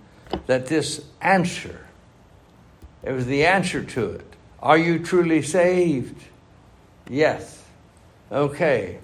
that 0.48 0.68
this 0.68 1.04
answer, 1.22 1.86
it 3.04 3.12
was 3.12 3.26
the 3.26 3.46
answer 3.46 3.84
to 3.84 4.12
it. 4.12 4.26
Are 4.62 4.78
you 4.78 5.00
truly 5.00 5.42
saved? 5.42 6.22
Yes. 7.10 7.64
Okay. 8.32 9.00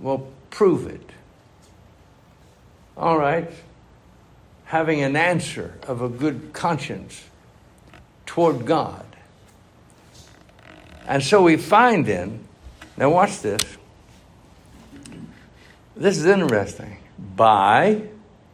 Well, 0.00 0.28
prove 0.50 0.86
it. 0.86 1.10
All 2.96 3.18
right. 3.18 3.50
Having 4.66 5.02
an 5.02 5.16
answer 5.16 5.78
of 5.86 6.02
a 6.02 6.08
good 6.08 6.52
conscience 6.52 7.24
toward 8.26 8.66
God. 8.66 9.04
And 11.06 11.22
so 11.22 11.42
we 11.42 11.56
find 11.56 12.06
then, 12.06 12.46
now 12.96 13.10
watch 13.10 13.40
this. 13.40 13.62
This 15.96 16.18
is 16.18 16.26
interesting. 16.26 16.98
By, 17.36 18.02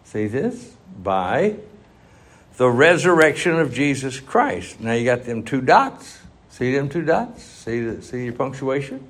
see 0.04 0.26
this? 0.26 0.72
By 1.02 1.56
the 2.58 2.68
resurrection 2.68 3.58
of 3.58 3.72
Jesus 3.72 4.18
Christ. 4.20 4.80
Now 4.80 4.92
you 4.92 5.04
got 5.04 5.24
them 5.24 5.44
two 5.44 5.60
dots. 5.60 6.18
See 6.50 6.74
them 6.74 6.88
two 6.88 7.04
dots? 7.04 7.42
See, 7.44 7.80
the, 7.80 8.02
see 8.02 8.24
your 8.24 8.32
punctuation? 8.32 9.08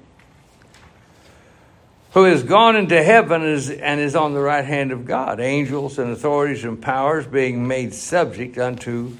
Who 2.12 2.24
has 2.24 2.42
gone 2.42 2.76
into 2.76 3.02
heaven 3.02 3.42
is, 3.42 3.70
and 3.70 4.00
is 4.00 4.14
on 4.14 4.34
the 4.34 4.40
right 4.40 4.64
hand 4.64 4.92
of 4.92 5.06
God, 5.06 5.40
angels 5.40 5.98
and 5.98 6.10
authorities 6.10 6.62
and 6.64 6.80
powers 6.80 7.26
being 7.26 7.66
made 7.66 7.94
subject 7.94 8.58
unto 8.58 9.16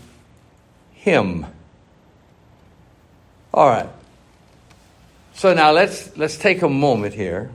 him. 0.92 1.46
All 3.54 3.68
right. 3.68 3.88
So 5.34 5.54
now 5.54 5.70
let's 5.72 6.16
let's 6.18 6.36
take 6.36 6.60
a 6.62 6.68
moment 6.68 7.14
here 7.14 7.50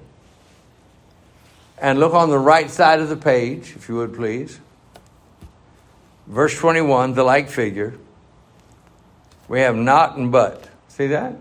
and 1.78 2.00
look 2.00 2.14
on 2.14 2.30
the 2.30 2.40
right 2.40 2.70
side 2.70 3.00
of 3.00 3.10
the 3.10 3.18
page, 3.18 3.74
if 3.76 3.90
you 3.90 3.96
would 3.96 4.16
please. 4.16 4.60
Verse 6.28 6.58
21, 6.58 7.14
the 7.14 7.24
like 7.24 7.50
figure. 7.50 7.96
We 9.48 9.60
have 9.62 9.76
not 9.76 10.18
and 10.18 10.32
but. 10.32 10.70
See 10.88 11.08
that? 11.08 11.36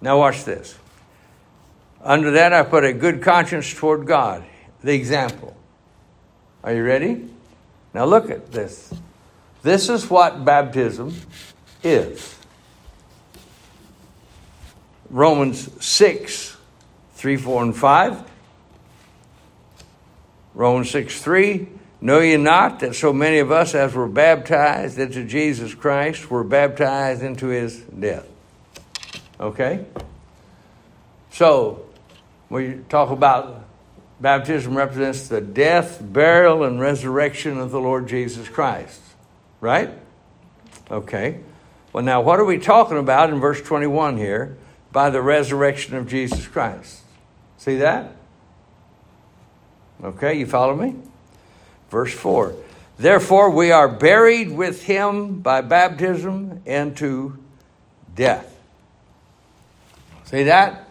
Now 0.00 0.18
watch 0.18 0.44
this. 0.44 0.78
Under 2.02 2.30
that, 2.32 2.52
I 2.52 2.62
put 2.62 2.84
a 2.84 2.92
good 2.92 3.22
conscience 3.22 3.74
toward 3.74 4.06
God, 4.06 4.44
the 4.82 4.94
example. 4.94 5.56
Are 6.62 6.72
you 6.72 6.84
ready? 6.84 7.28
Now 7.92 8.04
look 8.04 8.30
at 8.30 8.52
this. 8.52 8.92
This 9.62 9.88
is 9.88 10.08
what 10.08 10.44
baptism 10.44 11.14
is. 11.82 12.36
Romans 15.10 15.84
6, 15.84 16.56
3, 17.14 17.36
4, 17.36 17.62
and 17.62 17.76
5. 17.76 18.22
Romans 20.54 20.90
6, 20.90 21.20
3. 21.22 21.68
Know 22.00 22.20
ye 22.20 22.36
not 22.36 22.80
that 22.80 22.94
so 22.94 23.12
many 23.12 23.38
of 23.38 23.50
us 23.50 23.74
as 23.74 23.94
were 23.94 24.08
baptized 24.08 24.98
into 24.98 25.24
Jesus 25.24 25.74
Christ 25.74 26.30
were 26.30 26.44
baptized 26.44 27.22
into 27.22 27.48
his 27.48 27.78
death? 27.78 28.26
Okay? 29.40 29.84
So, 31.32 31.84
we 32.48 32.80
talk 32.88 33.10
about 33.10 33.64
baptism 34.20 34.76
represents 34.76 35.28
the 35.28 35.40
death, 35.40 35.98
burial, 36.00 36.64
and 36.64 36.80
resurrection 36.80 37.58
of 37.58 37.70
the 37.70 37.80
Lord 37.80 38.08
Jesus 38.08 38.48
Christ. 38.48 39.00
Right? 39.60 39.90
Okay. 40.90 41.40
Well, 41.92 42.04
now, 42.04 42.20
what 42.20 42.38
are 42.38 42.44
we 42.44 42.58
talking 42.58 42.96
about 42.96 43.30
in 43.30 43.40
verse 43.40 43.60
21 43.60 44.18
here? 44.18 44.56
By 44.92 45.10
the 45.10 45.20
resurrection 45.20 45.96
of 45.96 46.08
Jesus 46.08 46.46
Christ. 46.46 47.02
See 47.58 47.76
that? 47.76 48.12
Okay, 50.02 50.34
you 50.34 50.46
follow 50.46 50.76
me? 50.76 50.94
Verse 51.90 52.12
4 52.12 52.54
Therefore, 52.98 53.50
we 53.50 53.70
are 53.70 53.88
buried 53.88 54.50
with 54.50 54.82
him 54.82 55.40
by 55.40 55.60
baptism 55.60 56.62
into 56.66 57.38
death. 58.14 58.58
See 60.24 60.44
that? 60.44 60.88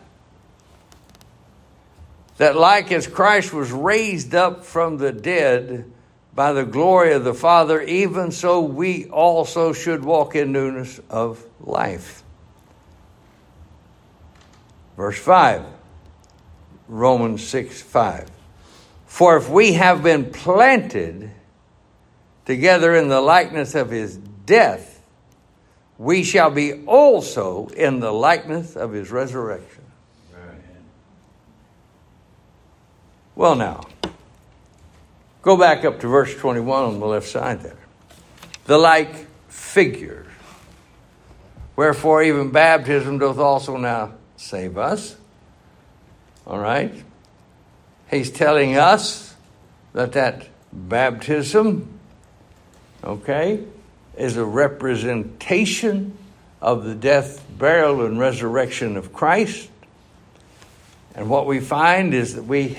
That, 2.38 2.56
like 2.56 2.92
as 2.92 3.08
Christ 3.08 3.54
was 3.54 3.72
raised 3.72 4.34
up 4.34 4.64
from 4.64 4.98
the 4.98 5.12
dead 5.12 5.92
by 6.34 6.54
the 6.54 6.64
glory 6.64 7.14
of 7.14 7.24
the 7.24 7.34
Father, 7.34 7.82
even 7.82 8.32
so 8.32 8.62
we 8.62 9.06
also 9.08 9.74
should 9.74 10.06
walk 10.06 10.36
in 10.36 10.52
newness 10.52 11.02
of 11.10 11.44
life. 11.60 12.24
Verse 14.96 15.18
5, 15.18 15.64
Romans 16.88 17.46
6 17.46 17.82
5. 17.82 18.37
For 19.18 19.36
if 19.36 19.50
we 19.50 19.74
have 19.74 20.04
been 20.04 20.32
planted 20.32 21.32
together 22.46 22.96
in 22.96 23.10
the 23.10 23.20
likeness 23.20 23.74
of 23.74 23.90
his 23.90 24.16
death, 24.16 25.02
we 25.98 26.22
shall 26.22 26.52
be 26.52 26.86
also 26.86 27.66
in 27.70 28.00
the 28.00 28.12
likeness 28.12 28.76
of 28.76 28.92
his 28.92 29.10
resurrection. 29.10 29.84
Well, 33.34 33.56
now, 33.56 33.88
go 35.42 35.58
back 35.58 35.84
up 35.84 36.00
to 36.02 36.08
verse 36.08 36.36
21 36.36 36.84
on 36.84 37.00
the 37.00 37.08
left 37.08 37.28
side 37.28 37.62
there. 37.62 37.80
The 38.66 38.78
like 38.78 39.26
figure. 39.50 40.28
Wherefore, 41.76 42.22
even 42.22 42.52
baptism 42.52 43.18
doth 43.18 43.40
also 43.40 43.78
now 43.78 44.14
save 44.36 44.78
us. 44.78 45.16
All 46.46 46.60
right? 46.60 46.94
He's 48.10 48.32
telling 48.32 48.78
us 48.78 49.36
that 49.93 50.13
that 50.13 50.48
baptism, 50.72 52.00
okay, 53.04 53.63
is 54.17 54.38
a 54.38 54.46
representation 54.46 56.17
of 56.62 56.86
the 56.86 56.96
death, 56.96 57.46
burial, 57.58 58.06
and 58.06 58.20
resurrection 58.20 58.98
of 58.98 59.13
Christ. 59.13 59.70
And 61.15 61.30
what 61.30 61.46
we 61.46 61.60
find 61.60 62.13
is 62.13 62.36
that 62.36 62.43
we 62.43 62.78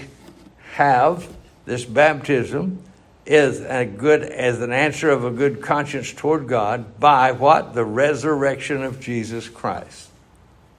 have 0.72 1.28
this 1.64 1.84
baptism 1.84 2.82
is 3.26 3.60
a 3.60 3.84
good 3.84 4.22
as 4.22 4.60
an 4.62 4.72
answer 4.72 5.10
of 5.10 5.24
a 5.24 5.30
good 5.30 5.60
conscience 5.60 6.12
toward 6.12 6.48
God 6.48 6.98
by 6.98 7.32
what? 7.32 7.74
The 7.74 7.84
resurrection 7.84 8.82
of 8.82 9.00
Jesus 9.00 9.48
Christ. 9.48 10.08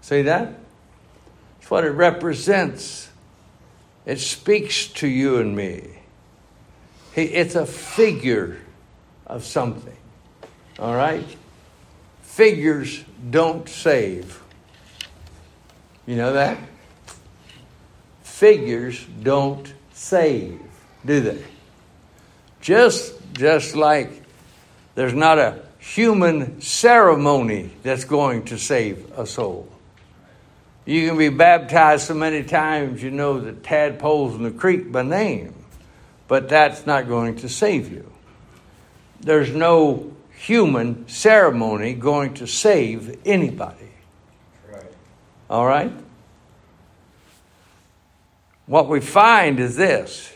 See 0.01 0.23
that? 0.23 0.55
It's 1.59 1.69
what 1.69 1.83
it 1.83 1.91
represents. 1.91 3.08
It 4.09 4.19
speaks 4.19 4.87
to 4.87 5.07
you 5.07 5.37
and 5.37 5.55
me. 5.55 5.87
It's 7.15 7.53
a 7.53 7.67
figure 7.67 8.57
of 9.27 9.43
something. 9.43 9.95
All 10.79 10.95
right? 10.95 11.23
Figures 12.23 13.03
don't 13.29 13.69
save. 13.69 14.41
You 16.07 16.15
know 16.15 16.33
that? 16.33 16.57
Figures 18.23 19.05
don't 19.21 19.71
save, 19.93 20.59
do 21.05 21.21
they? 21.21 21.43
Just 22.61 23.13
just 23.33 23.75
like 23.75 24.23
there's 24.95 25.13
not 25.13 25.37
a 25.37 25.61
human 25.77 26.61
ceremony 26.61 27.69
that's 27.83 28.05
going 28.05 28.45
to 28.45 28.57
save 28.57 29.11
a 29.19 29.27
soul. 29.27 29.69
You 30.85 31.07
can 31.07 31.17
be 31.17 31.29
baptized 31.29 32.07
so 32.07 32.13
many 32.13 32.43
times 32.43 33.03
you 33.03 33.11
know 33.11 33.39
the 33.39 33.53
tadpoles 33.53 34.35
in 34.35 34.43
the 34.43 34.51
creek 34.51 34.91
by 34.91 35.03
name, 35.03 35.53
but 36.27 36.49
that's 36.49 36.85
not 36.85 37.07
going 37.07 37.37
to 37.37 37.49
save 37.49 37.91
you. 37.91 38.11
There's 39.21 39.53
no 39.53 40.15
human 40.31 41.07
ceremony 41.07 41.93
going 41.93 42.35
to 42.35 42.47
save 42.47 43.19
anybody. 43.25 43.91
Right. 44.71 44.91
All 45.49 45.65
right? 45.65 45.91
What 48.65 48.87
we 48.87 49.01
find 49.01 49.59
is 49.59 49.75
this 49.75 50.31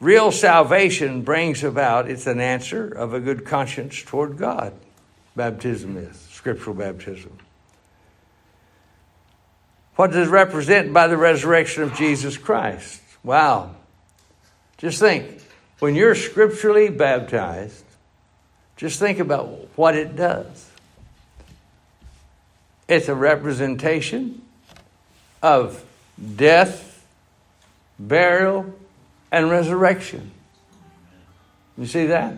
real 0.00 0.32
salvation 0.32 1.22
brings 1.22 1.62
about, 1.62 2.08
it's 2.10 2.26
an 2.26 2.40
answer 2.40 2.88
of 2.88 3.12
a 3.14 3.20
good 3.20 3.44
conscience 3.44 4.02
toward 4.02 4.38
God. 4.38 4.72
Baptism 5.36 5.96
is, 5.96 6.16
scriptural 6.16 6.74
baptism. 6.74 7.36
What 10.00 10.12
does 10.12 10.28
it 10.28 10.30
represent 10.30 10.94
by 10.94 11.08
the 11.08 11.18
resurrection 11.18 11.82
of 11.82 11.92
Jesus 11.94 12.38
Christ? 12.38 13.02
Wow. 13.22 13.74
Just 14.78 14.98
think 14.98 15.42
when 15.78 15.94
you're 15.94 16.14
scripturally 16.14 16.88
baptized, 16.88 17.84
Just 18.78 18.98
think 18.98 19.18
about 19.18 19.68
what 19.76 19.94
it 19.94 20.16
does. 20.16 20.70
It's 22.88 23.10
a 23.10 23.14
representation 23.14 24.40
of 25.42 25.84
death, 26.34 27.04
burial, 27.98 28.74
and 29.30 29.50
resurrection. 29.50 30.30
You 31.76 31.84
see 31.84 32.06
that? 32.06 32.36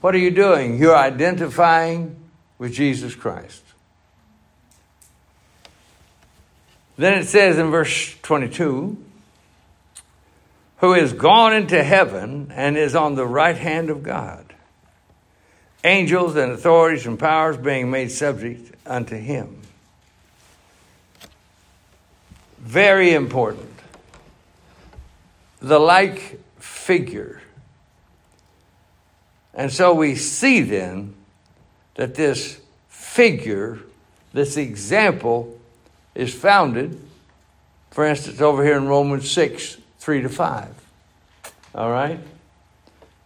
What 0.00 0.14
are 0.14 0.24
you 0.24 0.30
doing? 0.30 0.78
You're 0.78 0.96
identifying 0.96 2.16
with 2.56 2.72
Jesus 2.72 3.14
Christ. 3.14 3.65
Then 6.96 7.18
it 7.18 7.26
says 7.26 7.58
in 7.58 7.70
verse 7.70 8.14
22 8.22 9.04
who 10.78 10.94
is 10.94 11.12
gone 11.12 11.54
into 11.54 11.82
heaven 11.82 12.52
and 12.54 12.76
is 12.76 12.94
on 12.94 13.14
the 13.14 13.26
right 13.26 13.56
hand 13.56 13.90
of 13.90 14.02
God. 14.02 14.54
Angels 15.84 16.36
and 16.36 16.52
authorities 16.52 17.06
and 17.06 17.18
powers 17.18 17.56
being 17.56 17.90
made 17.90 18.10
subject 18.10 18.74
unto 18.84 19.16
him. 19.16 19.62
Very 22.58 23.14
important. 23.14 23.70
The 25.60 25.78
like 25.78 26.40
figure. 26.58 27.40
And 29.54 29.72
so 29.72 29.94
we 29.94 30.16
see 30.16 30.60
then 30.60 31.14
that 31.94 32.14
this 32.14 32.60
figure, 32.88 33.78
this 34.32 34.56
example, 34.56 35.55
is 36.16 36.34
founded, 36.34 37.00
for 37.90 38.04
instance, 38.04 38.40
over 38.40 38.64
here 38.64 38.76
in 38.76 38.88
Romans 38.88 39.30
6 39.30 39.78
3 39.98 40.22
to 40.22 40.28
5. 40.28 40.68
All 41.74 41.90
right? 41.90 42.18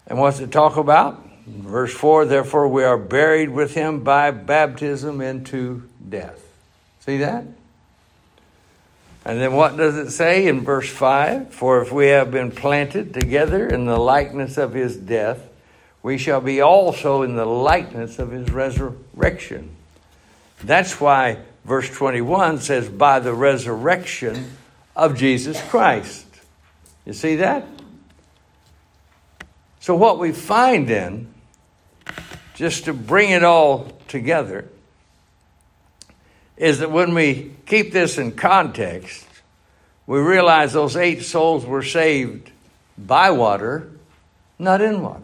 And 0.06 0.18
what's 0.18 0.40
it 0.40 0.50
talk 0.50 0.76
about? 0.76 1.24
Verse 1.46 1.94
4 1.94 2.26
Therefore, 2.26 2.68
we 2.68 2.84
are 2.84 2.98
buried 2.98 3.50
with 3.50 3.74
him 3.74 4.02
by 4.02 4.30
baptism 4.30 5.20
into 5.20 5.88
death. 6.08 6.42
See 7.00 7.18
that? 7.18 7.44
And 9.24 9.40
then 9.40 9.52
what 9.52 9.76
does 9.76 9.96
it 9.96 10.10
say 10.10 10.46
in 10.46 10.62
verse 10.62 10.88
5? 10.88 11.52
For 11.52 11.82
if 11.82 11.92
we 11.92 12.08
have 12.08 12.30
been 12.30 12.50
planted 12.50 13.12
together 13.12 13.68
in 13.68 13.84
the 13.84 13.98
likeness 13.98 14.56
of 14.56 14.72
his 14.72 14.96
death, 14.96 15.48
we 16.02 16.16
shall 16.16 16.40
be 16.40 16.60
also 16.60 17.22
in 17.22 17.36
the 17.36 17.44
likeness 17.44 18.18
of 18.18 18.30
his 18.30 18.50
resurrection. 18.50 19.76
That's 20.62 21.00
why 21.00 21.38
verse 21.64 21.88
21 21.90 22.58
says, 22.60 22.88
by 22.88 23.20
the 23.20 23.32
resurrection 23.32 24.50
of 24.96 25.16
Jesus 25.16 25.60
Christ. 25.68 26.26
You 27.06 27.12
see 27.12 27.36
that? 27.36 27.66
So, 29.80 29.94
what 29.94 30.18
we 30.18 30.32
find 30.32 30.86
then, 30.86 31.32
just 32.54 32.84
to 32.84 32.92
bring 32.92 33.30
it 33.30 33.42
all 33.42 33.92
together, 34.08 34.68
is 36.56 36.80
that 36.80 36.90
when 36.90 37.14
we 37.14 37.52
keep 37.64 37.90
this 37.92 38.18
in 38.18 38.32
context, 38.32 39.26
we 40.06 40.18
realize 40.18 40.72
those 40.72 40.96
eight 40.96 41.22
souls 41.22 41.64
were 41.64 41.82
saved 41.82 42.50
by 42.98 43.30
water, 43.30 43.90
not 44.58 44.82
in 44.82 45.00
water. 45.00 45.22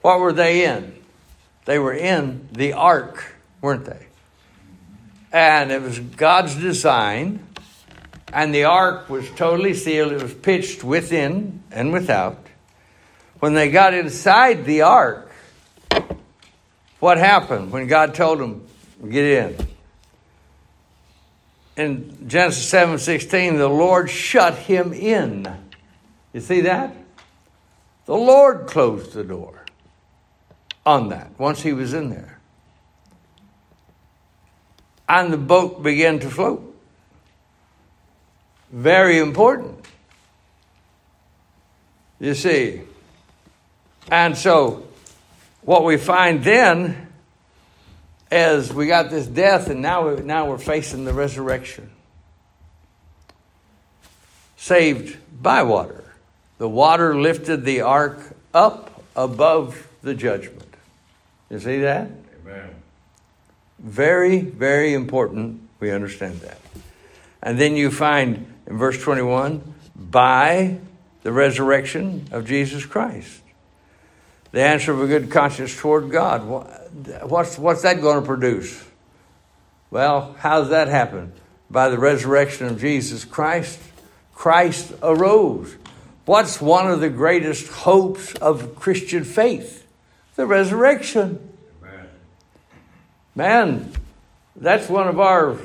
What 0.00 0.20
were 0.20 0.32
they 0.32 0.64
in? 0.64 0.96
They 1.66 1.78
were 1.78 1.92
in 1.92 2.48
the 2.52 2.72
ark, 2.72 3.34
weren't 3.60 3.84
they? 3.84 4.05
And 5.36 5.70
it 5.70 5.82
was 5.82 5.98
God's 5.98 6.54
design 6.54 7.46
and 8.32 8.54
the 8.54 8.64
ark 8.64 9.10
was 9.10 9.28
totally 9.32 9.74
sealed. 9.74 10.12
It 10.12 10.22
was 10.22 10.32
pitched 10.32 10.82
within 10.82 11.62
and 11.70 11.92
without. 11.92 12.38
When 13.40 13.52
they 13.52 13.70
got 13.70 13.92
inside 13.92 14.64
the 14.64 14.80
ark, 14.80 15.30
what 17.00 17.18
happened 17.18 17.70
when 17.70 17.86
God 17.86 18.14
told 18.14 18.38
them, 18.38 18.66
get 19.10 19.24
in? 19.24 19.66
In 21.76 22.28
Genesis 22.30 22.66
7 22.66 22.98
16, 22.98 23.58
the 23.58 23.68
Lord 23.68 24.08
shut 24.08 24.54
him 24.54 24.94
in. 24.94 25.46
You 26.32 26.40
see 26.40 26.62
that? 26.62 26.96
The 28.06 28.16
Lord 28.16 28.68
closed 28.68 29.12
the 29.12 29.22
door 29.22 29.66
on 30.86 31.10
that 31.10 31.38
once 31.38 31.60
he 31.60 31.74
was 31.74 31.92
in 31.92 32.08
there. 32.08 32.35
And 35.08 35.32
the 35.32 35.38
boat 35.38 35.82
began 35.82 36.18
to 36.20 36.30
float. 36.30 36.62
Very 38.72 39.18
important. 39.18 39.84
You 42.18 42.34
see. 42.34 42.82
And 44.10 44.36
so, 44.36 44.86
what 45.62 45.84
we 45.84 45.96
find 45.96 46.42
then 46.42 47.08
is 48.30 48.72
we 48.72 48.86
got 48.86 49.10
this 49.10 49.26
death, 49.26 49.68
and 49.68 49.82
now, 49.82 50.08
we, 50.08 50.22
now 50.22 50.48
we're 50.48 50.58
facing 50.58 51.04
the 51.04 51.12
resurrection. 51.12 51.90
Saved 54.56 55.18
by 55.42 55.62
water. 55.62 56.04
The 56.58 56.68
water 56.68 57.14
lifted 57.20 57.64
the 57.64 57.82
ark 57.82 58.18
up 58.54 59.02
above 59.14 59.86
the 60.02 60.14
judgment. 60.14 60.74
You 61.50 61.60
see 61.60 61.80
that? 61.80 62.10
Amen. 62.42 62.74
Very, 63.86 64.40
very 64.40 64.94
important 64.94 65.60
we 65.78 65.92
understand 65.92 66.40
that. 66.40 66.58
And 67.40 67.56
then 67.56 67.76
you 67.76 67.92
find 67.92 68.52
in 68.66 68.76
verse 68.76 69.00
21 69.00 69.62
by 69.94 70.78
the 71.22 71.30
resurrection 71.30 72.26
of 72.32 72.46
Jesus 72.46 72.84
Christ. 72.84 73.42
The 74.50 74.60
answer 74.60 74.92
of 74.92 75.00
a 75.00 75.06
good 75.06 75.30
conscience 75.30 75.76
toward 75.76 76.10
God. 76.10 76.42
What's, 77.22 77.58
what's 77.58 77.82
that 77.82 78.00
going 78.00 78.20
to 78.20 78.26
produce? 78.26 78.84
Well, 79.92 80.34
how 80.40 80.62
does 80.62 80.70
that 80.70 80.88
happen? 80.88 81.32
By 81.70 81.88
the 81.88 81.98
resurrection 81.98 82.66
of 82.66 82.80
Jesus 82.80 83.24
Christ. 83.24 83.78
Christ 84.34 84.92
arose. 85.00 85.76
What's 86.24 86.60
one 86.60 86.90
of 86.90 86.98
the 86.98 87.08
greatest 87.08 87.68
hopes 87.68 88.34
of 88.34 88.74
Christian 88.74 89.22
faith? 89.22 89.86
The 90.34 90.44
resurrection. 90.44 91.55
Man, 93.36 93.92
that's 94.56 94.88
one 94.88 95.08
of 95.08 95.20
our 95.20 95.58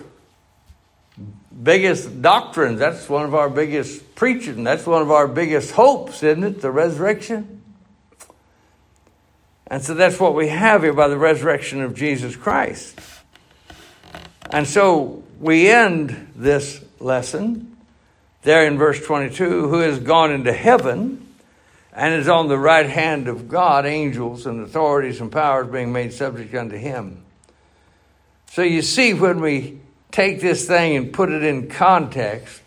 biggest 1.64 2.22
doctrines. 2.22 2.80
That's 2.80 3.08
one 3.08 3.24
of 3.24 3.34
our 3.34 3.50
biggest 3.50 4.14
preaching. 4.14 4.66
That's 4.66 4.86
one 4.86 5.02
of 5.02 5.10
our 5.10 5.26
biggest 5.26 5.72
hopes, 5.72 6.22
isn't 6.22 6.44
it? 6.44 6.62
The 6.62 6.70
resurrection. 6.70 7.62
And 9.68 9.82
so 9.82 9.94
that's 9.94 10.20
what 10.20 10.36
we 10.36 10.50
have 10.50 10.84
here 10.84 10.92
by 10.92 11.08
the 11.08 11.18
resurrection 11.18 11.82
of 11.82 11.96
Jesus 11.96 12.36
Christ. 12.36 13.00
And 14.50 14.68
so 14.68 15.24
we 15.40 15.70
end 15.70 16.34
this 16.36 16.84
lesson 17.00 17.78
there 18.42 18.66
in 18.68 18.78
verse 18.78 19.02
22 19.02 19.70
who 19.70 19.80
has 19.80 20.00
gone 20.00 20.34
into 20.34 20.52
heaven 20.52 21.26
and 21.94 22.14
is 22.16 22.28
on 22.28 22.50
the 22.50 22.58
right 22.58 22.90
hand 22.90 23.30
of 23.30 23.48
God, 23.48 23.86
angels 23.86 24.46
and 24.46 24.60
authorities 24.60 25.22
and 25.22 25.32
powers 25.32 25.68
being 25.72 25.94
made 25.94 26.12
subject 26.12 26.54
unto 26.54 26.76
him. 26.76 27.24
So 28.52 28.64
you 28.64 28.82
see, 28.82 29.14
when 29.14 29.40
we 29.40 29.80
take 30.12 30.42
this 30.42 30.68
thing 30.68 30.98
and 30.98 31.14
put 31.14 31.32
it 31.32 31.42
in 31.42 31.70
context, 31.70 32.62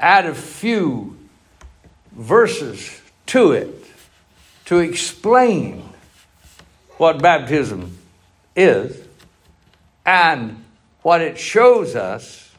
add 0.00 0.24
a 0.24 0.34
few 0.34 1.18
verses 2.12 2.98
to 3.26 3.52
it 3.52 3.84
to 4.64 4.78
explain 4.78 5.86
what 6.96 7.20
baptism 7.20 7.98
is 8.56 9.06
and 10.06 10.64
what 11.02 11.20
it 11.20 11.36
shows 11.36 11.94
us 11.94 12.50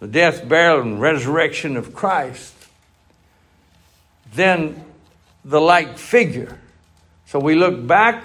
the 0.00 0.08
death, 0.08 0.48
burial, 0.48 0.82
and 0.82 1.00
resurrection 1.00 1.76
of 1.76 1.94
Christ, 1.94 2.52
then 4.32 4.84
the 5.44 5.60
like 5.60 5.98
figure. 5.98 6.58
So 7.26 7.38
we 7.38 7.54
look 7.54 7.86
back 7.86 8.24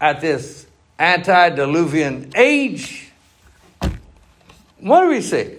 at 0.00 0.22
this 0.22 0.64
antediluvian 0.98 2.32
age, 2.34 3.10
what 4.78 5.02
do 5.02 5.08
we 5.08 5.20
see? 5.20 5.56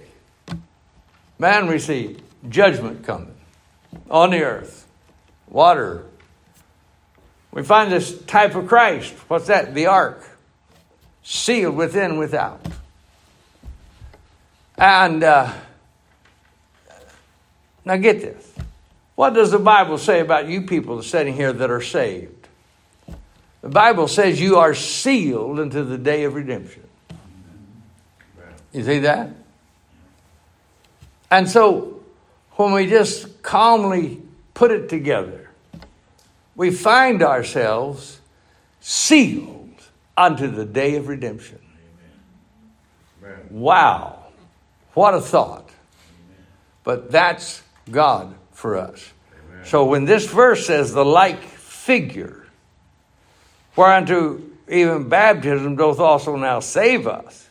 Man, 1.37 1.67
we 1.67 1.79
see 1.79 2.17
judgment 2.47 3.03
coming 3.03 3.35
on 4.09 4.31
the 4.31 4.41
earth, 4.43 4.87
water. 5.49 6.05
We 7.51 7.63
find 7.63 7.91
this 7.91 8.21
type 8.23 8.55
of 8.55 8.67
Christ. 8.67 9.13
What's 9.27 9.47
that? 9.47 9.73
The 9.73 9.87
ark, 9.87 10.23
sealed 11.23 11.75
within 11.75 12.17
without. 12.17 12.65
And 14.77 15.23
uh, 15.23 15.53
now 17.85 17.95
get 17.97 18.21
this. 18.21 18.53
What 19.15 19.33
does 19.33 19.51
the 19.51 19.59
Bible 19.59 19.97
say 19.97 20.19
about 20.19 20.49
you 20.49 20.63
people 20.63 21.01
sitting 21.01 21.33
here 21.33 21.53
that 21.53 21.71
are 21.71 21.81
saved? 21.81 22.44
The 23.65 23.71
Bible 23.71 24.07
says 24.07 24.39
you 24.39 24.57
are 24.57 24.75
sealed 24.75 25.59
unto 25.59 25.83
the 25.83 25.97
day 25.97 26.25
of 26.25 26.35
redemption. 26.35 26.83
You 28.71 28.83
see 28.83 28.99
that? 28.99 29.31
And 31.31 31.49
so, 31.49 32.03
when 32.57 32.73
we 32.73 32.85
just 32.85 33.41
calmly 33.41 34.21
put 34.53 34.69
it 34.69 34.87
together, 34.87 35.49
we 36.55 36.69
find 36.69 37.23
ourselves 37.23 38.21
sealed 38.81 39.81
unto 40.15 40.45
the 40.45 40.65
day 40.65 40.97
of 40.97 41.07
redemption. 41.07 41.59
Wow. 43.49 44.25
What 44.93 45.15
a 45.15 45.21
thought. 45.21 45.71
But 46.83 47.09
that's 47.09 47.63
God 47.89 48.35
for 48.51 48.77
us. 48.77 49.11
So 49.63 49.85
when 49.85 50.05
this 50.05 50.27
verse 50.27 50.67
says 50.67 50.93
the 50.93 51.03
like 51.03 51.41
figure, 51.41 52.44
whereunto 53.75 54.41
even 54.69 55.09
baptism 55.09 55.75
doth 55.75 55.99
also 55.99 56.35
now 56.35 56.59
save 56.59 57.07
us, 57.07 57.47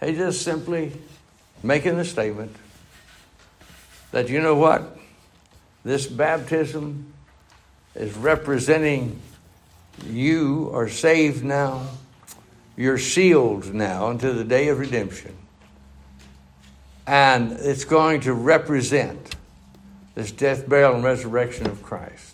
he's 0.00 0.16
just 0.16 0.42
simply 0.42 0.92
making 1.62 1.96
the 1.96 2.04
statement 2.04 2.54
that 4.12 4.28
you 4.28 4.40
know 4.40 4.54
what? 4.54 4.96
This 5.84 6.06
baptism 6.06 7.12
is 7.94 8.16
representing 8.16 9.20
you 10.04 10.70
are 10.74 10.88
saved 10.88 11.44
now. 11.44 11.86
You're 12.76 12.98
sealed 12.98 13.72
now 13.72 14.10
until 14.10 14.34
the 14.34 14.44
day 14.44 14.68
of 14.68 14.78
redemption. 14.78 15.34
And 17.06 17.52
it's 17.52 17.84
going 17.84 18.22
to 18.22 18.34
represent 18.34 19.36
this 20.14 20.32
death, 20.32 20.68
burial, 20.68 20.94
and 20.94 21.04
resurrection 21.04 21.66
of 21.66 21.82
Christ. 21.82 22.25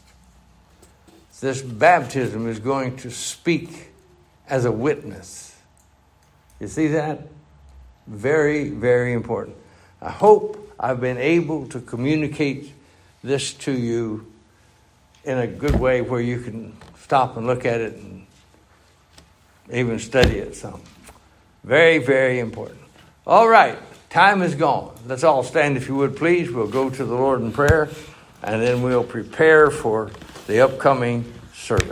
This 1.43 1.61
baptism 1.61 2.47
is 2.47 2.61
going 2.61 2.99
to 2.99 3.11
speak 3.11 3.89
as 4.49 4.65
a 4.65 4.71
witness. 4.71 5.61
You 6.61 6.69
see 6.69 6.87
that? 6.87 7.27
Very, 8.07 8.69
very 8.71 9.13
important. 9.13 9.57
I 10.01 10.13
hope 10.13 10.73
I've 10.79 11.01
been 11.01 11.19
able 11.19 11.67
to 11.71 11.81
communicate 11.81 12.73
this 13.25 13.55
to 13.55 13.73
you 13.73 14.25
in 15.25 15.37
a 15.37 15.49
good 15.49 15.75
way 15.75 16.01
where 16.01 16.21
you 16.21 16.39
can 16.39 16.77
stop 17.01 17.37
and 17.37 17.45
look 17.45 17.67
at 17.67 17.81
it 17.81 17.95
and 17.95 18.25
even 19.73 19.99
study 19.99 20.39
it 20.39 20.55
some. 20.55 20.81
Very, 21.65 21.99
very 21.99 22.39
important. 22.39 22.79
All 23.27 23.49
right, 23.49 23.81
time 24.11 24.43
is 24.43 24.55
gone. 24.55 24.95
Let's 25.09 25.25
all 25.25 25.43
stand 25.43 25.77
if 25.77 25.89
you 25.89 25.97
would, 25.97 26.17
please. 26.17 26.53
We'll 26.53 26.69
go 26.69 26.89
to 26.89 27.05
the 27.05 27.15
Lord 27.17 27.41
in 27.41 27.51
prayer 27.51 27.89
and 28.43 28.63
then 28.63 28.83
we'll 28.83 29.05
prepare 29.05 29.71
for 29.71 30.11
the 30.47 30.61
upcoming. 30.61 31.33